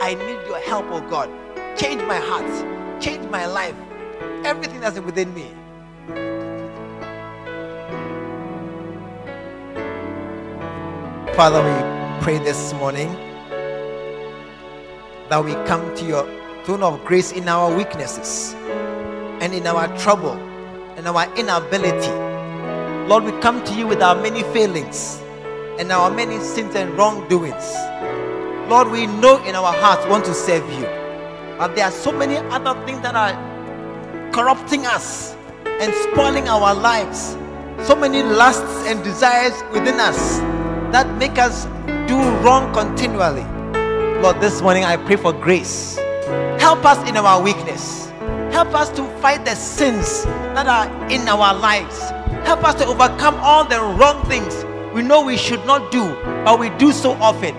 [0.00, 1.30] I need your help, oh God.
[1.78, 3.74] Change my heart, change my life,
[4.44, 5.50] everything that's within me.
[11.36, 13.12] Father, we pray this morning
[15.28, 16.24] that we come to your
[16.64, 18.54] throne of grace in our weaknesses
[19.42, 20.32] and in our trouble
[20.96, 22.08] and our inability.
[23.06, 25.20] Lord, we come to you with our many failings
[25.78, 27.70] and our many sins and wrongdoings.
[28.70, 30.86] Lord, we know in our hearts we want to serve you,
[31.58, 37.36] but there are so many other things that are corrupting us and spoiling our lives.
[37.86, 40.40] So many lusts and desires within us
[40.92, 41.64] that make us
[42.08, 43.44] do wrong continually.
[44.22, 45.96] Lord, this morning I pray for grace.
[46.58, 48.10] Help us in our weakness.
[48.50, 50.24] Help us to fight the sins
[50.54, 52.00] that are in our lives.
[52.46, 54.64] Help us to overcome all the wrong things
[54.94, 56.08] we know we should not do,
[56.42, 57.54] but we do so often.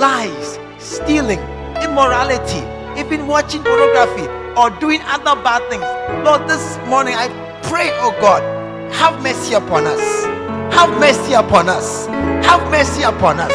[0.00, 1.38] Lies, stealing,
[1.80, 2.58] immorality,
[2.98, 4.26] even watching pornography
[4.58, 5.84] or doing other bad things.
[6.26, 7.28] Lord, this morning I
[7.62, 8.42] pray, oh God,
[8.92, 10.25] have mercy upon us.
[10.76, 12.06] Have mercy upon us.
[12.44, 13.52] Have mercy upon us.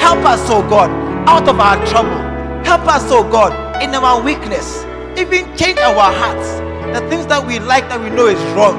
[0.00, 0.90] Help us, oh God,
[1.28, 2.22] out of our trouble.
[2.64, 4.84] Help us, oh God, in our weakness.
[5.18, 6.60] Even change our hearts.
[6.94, 8.78] The things that we like that we know is wrong.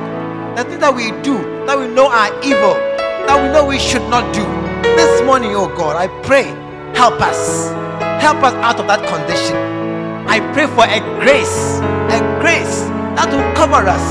[0.55, 1.36] The things that we do
[1.67, 2.73] that we know are evil.
[3.27, 4.43] That we know we should not do.
[4.95, 6.45] This morning, oh God, I pray,
[6.95, 7.67] help us.
[8.23, 9.59] Help us out of that condition.
[10.27, 11.84] I pray for a grace,
[12.15, 12.88] a grace
[13.19, 14.05] that will cover us,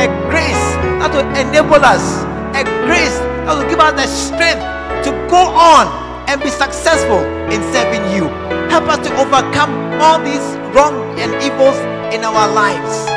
[0.00, 0.64] a grace
[1.04, 2.24] that will enable us,
[2.60, 3.16] a grace
[3.48, 4.60] that will give us the strength
[5.08, 5.88] to go on
[6.28, 8.28] and be successful in serving you.
[8.68, 10.44] Help us to overcome all these
[10.76, 11.76] wrong and evils
[12.12, 13.08] in our lives.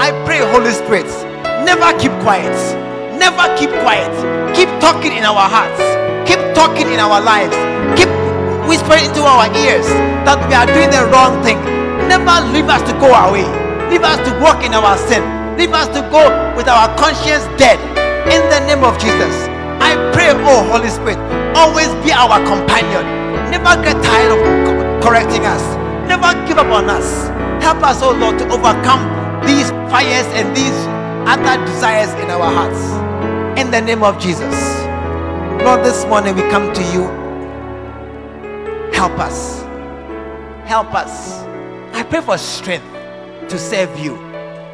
[0.00, 1.08] I pray, Holy Spirit,
[1.68, 2.56] never keep quiet.
[3.20, 4.08] Never keep quiet.
[4.56, 5.76] Keep talking in our hearts.
[6.24, 7.52] Keep talking in our lives.
[8.00, 8.08] Keep
[8.64, 9.84] whispering into our ears
[10.24, 11.60] that we are doing the wrong thing.
[12.08, 13.44] Never leave us to go away.
[13.92, 15.20] Leave us to walk in our sin.
[15.58, 16.24] Leave us to go
[16.56, 17.99] with our conscience dead.
[18.30, 19.48] In the name of Jesus.
[19.82, 21.18] I pray, oh Holy Spirit,
[21.56, 23.02] always be our companion.
[23.50, 25.62] Never get tired of correcting us.
[26.06, 27.26] Never give up on us.
[27.60, 29.02] Help us, oh Lord, to overcome
[29.44, 30.78] these fires and these
[31.26, 32.80] other desires in our hearts.
[33.58, 34.54] In the name of Jesus.
[35.64, 37.02] Lord, this morning we come to you.
[38.92, 39.62] Help us.
[40.68, 41.42] Help us.
[41.94, 42.86] I pray for strength
[43.48, 44.14] to serve you.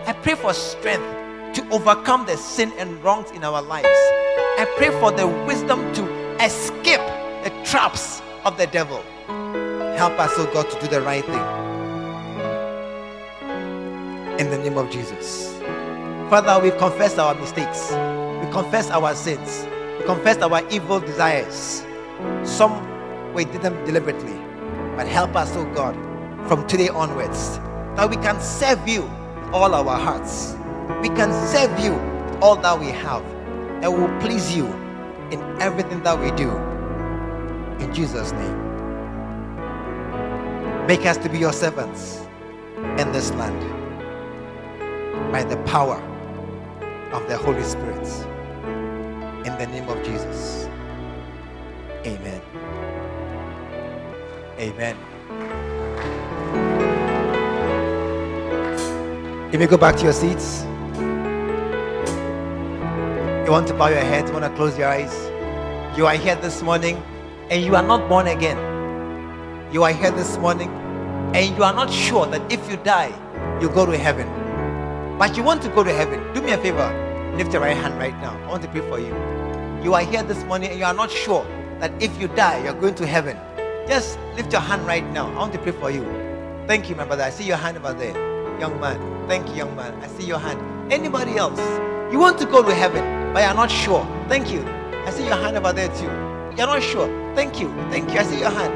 [0.07, 1.16] I pray for strength
[1.57, 3.89] to overcome the sin and wrongs in our lives.
[3.89, 6.05] I pray for the wisdom to
[6.45, 7.01] escape
[7.45, 9.01] the traps of the devil.
[9.97, 11.47] Help us, oh God, to do the right thing.
[14.39, 15.57] In the name of Jesus.
[16.29, 17.89] Father, we confess our mistakes.
[18.45, 19.67] We confess our sins.
[19.99, 21.87] We confess our evil desires.
[22.45, 24.37] Some we did them deliberately.
[24.95, 25.95] But help us, oh God,
[26.49, 27.57] from today onwards,
[27.97, 30.55] that we can serve you with all our hearts.
[31.03, 33.23] We can serve you with all that we have.
[33.83, 34.67] And will please you
[35.31, 36.51] in everything that we do.
[37.85, 38.67] In Jesus' name.
[40.87, 42.27] Make us to be your servants
[42.99, 43.61] in this land
[45.33, 46.01] by the power
[47.13, 48.07] of the Holy Spirit.
[49.45, 50.69] In the name of Jesus.
[52.07, 52.41] Amen.
[54.59, 54.97] Amen.
[59.53, 60.65] You may go back to your seats.
[63.47, 65.15] You want to bow your head, you want to close your eyes.
[65.97, 67.01] You are here this morning
[67.49, 68.59] and you are not born again.
[69.73, 70.69] You are here this morning
[71.33, 73.13] and you are not sure that if you die,
[73.61, 74.27] you go to heaven.
[75.17, 76.21] But you want to go to heaven.
[76.35, 76.91] Do me a favor.
[77.37, 78.37] Lift your right hand right now.
[78.37, 79.15] I want to pray for you.
[79.85, 81.47] You are here this morning and you are not sure
[81.79, 83.39] that if you die, you're going to heaven.
[83.87, 85.31] Just lift your hand right now.
[85.35, 86.03] I want to pray for you.
[86.67, 87.23] Thank you, my brother.
[87.23, 88.59] I see your hand over there.
[88.59, 89.29] Young man.
[89.29, 89.95] Thank you, young man.
[90.03, 90.93] I see your hand.
[90.93, 91.61] Anybody else?
[92.13, 93.05] You want to go to heaven,
[93.37, 94.03] but you're not sure.
[94.31, 94.65] Thank you.
[95.05, 96.07] I see your hand over there too.
[96.57, 97.07] You're not sure.
[97.35, 97.69] Thank you.
[97.91, 98.19] Thank you.
[98.19, 98.73] I see your hand.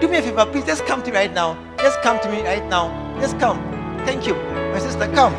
[0.00, 0.64] Do me a favor, please.
[0.64, 1.58] Just come to me right now.
[1.78, 2.94] Just come to me right now.
[3.20, 3.58] Just come.
[4.06, 4.34] Thank you.
[4.70, 5.34] My sister, come.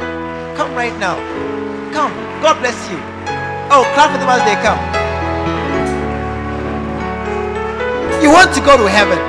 [0.57, 1.15] Come right now.
[1.93, 2.11] Come.
[2.43, 2.97] God bless you.
[3.71, 4.79] Oh, clap for them as they come.
[8.21, 9.19] You want to go to heaven.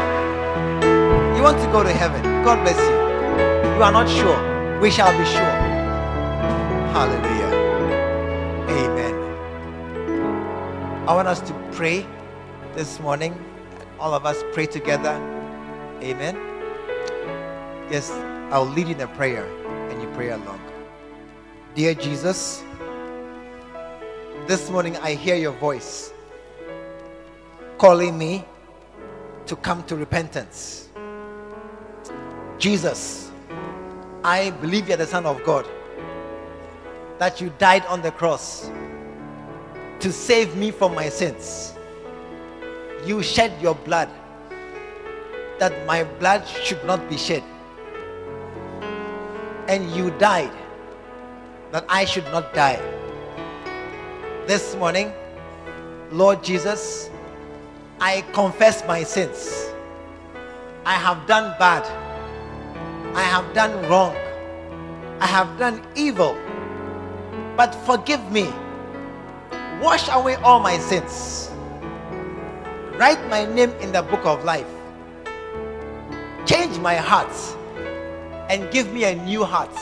[1.36, 2.20] You want to go to heaven.
[2.42, 3.76] God bless you.
[3.76, 4.80] You are not sure.
[4.80, 5.54] We shall be sure.
[6.90, 7.45] Hallelujah.
[11.08, 12.04] I want us to pray
[12.74, 13.32] this morning.
[14.00, 15.14] All of us pray together.
[16.02, 16.34] Amen.
[17.88, 18.10] Yes,
[18.50, 19.46] I'll lead you in a prayer
[19.88, 20.60] and you pray along.
[21.76, 22.64] Dear Jesus,
[24.48, 26.12] this morning I hear your voice
[27.78, 28.44] calling me
[29.46, 30.88] to come to repentance.
[32.58, 33.30] Jesus,
[34.24, 35.68] I believe you're the Son of God,
[37.20, 38.72] that you died on the cross
[40.00, 41.74] to save me from my sins.
[43.04, 44.08] You shed your blood
[45.58, 47.42] that my blood should not be shed.
[49.68, 50.52] And you died
[51.72, 52.80] that I should not die.
[54.46, 55.12] This morning,
[56.10, 57.10] Lord Jesus,
[58.00, 59.70] I confess my sins.
[60.84, 61.84] I have done bad.
[63.16, 64.14] I have done wrong.
[65.20, 66.36] I have done evil.
[67.56, 68.52] But forgive me.
[69.80, 71.50] Wash away all my sins.
[72.98, 74.66] Write my name in the book of life.
[76.46, 77.32] Change my heart
[78.48, 79.74] and give me a new heart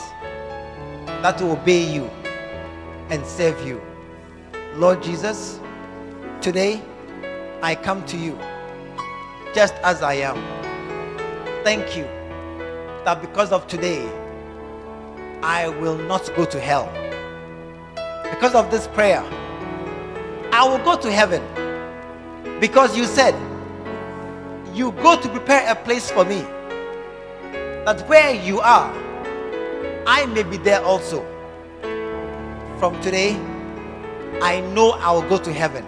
[1.21, 2.09] that will obey you
[3.09, 3.81] and serve you.
[4.75, 5.59] Lord Jesus,
[6.41, 6.81] today
[7.61, 8.37] I come to you
[9.53, 10.35] just as I am.
[11.63, 12.03] Thank you
[13.05, 14.03] that because of today,
[15.41, 16.91] I will not go to hell.
[18.31, 19.23] Because of this prayer,
[20.55, 21.41] I will go to heaven.
[22.61, 23.35] Because you said,
[24.73, 26.39] You go to prepare a place for me
[27.83, 28.89] that where you are,
[30.07, 31.25] I may be there also.
[32.79, 33.35] From today,
[34.41, 35.85] I know I will go to heaven.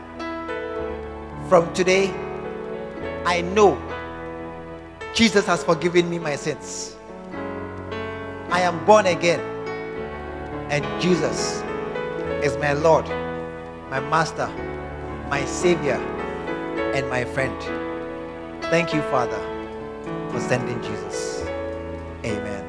[1.47, 2.09] From today,
[3.25, 3.81] I know
[5.13, 6.97] Jesus has forgiven me my sins.
[8.49, 9.39] I am born again,
[10.69, 11.63] and Jesus
[12.43, 13.07] is my Lord,
[13.89, 14.47] my Master,
[15.29, 15.95] my Savior,
[16.93, 17.55] and my friend.
[18.65, 19.39] Thank you, Father,
[20.29, 21.43] for sending Jesus.
[22.25, 22.65] Amen.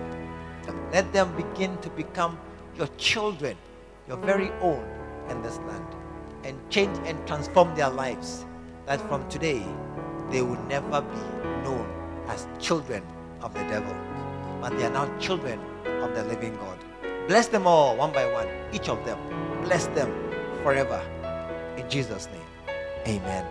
[0.93, 2.39] Let them begin to become
[2.77, 3.57] your children,
[4.07, 4.85] your very own
[5.29, 5.87] in this land,
[6.45, 8.47] and change and transform their lives.
[8.87, 9.67] That from today,
[10.31, 11.87] they will never be known
[12.29, 13.03] as children
[13.43, 13.95] of the devil,
[14.61, 16.79] but they are now children of the living God.
[17.27, 19.19] Bless them all one by one, each of them.
[19.65, 20.28] Bless them
[20.63, 21.01] forever.
[21.77, 23.47] In Jesus' name, amen.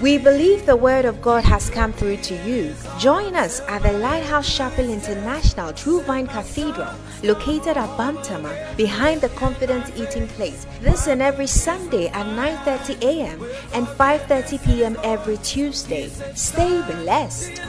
[0.00, 2.72] We believe the word of God has come through to you.
[3.00, 9.28] Join us at the Lighthouse Chapel International True Vine Cathedral, located at Bantama, behind the
[9.30, 10.68] Confident Eating Place.
[10.80, 13.42] This and every Sunday at 9:30 a.m.
[13.74, 14.96] and 5:30 p.m.
[15.02, 16.08] every Tuesday.
[16.34, 17.60] Stay blessed.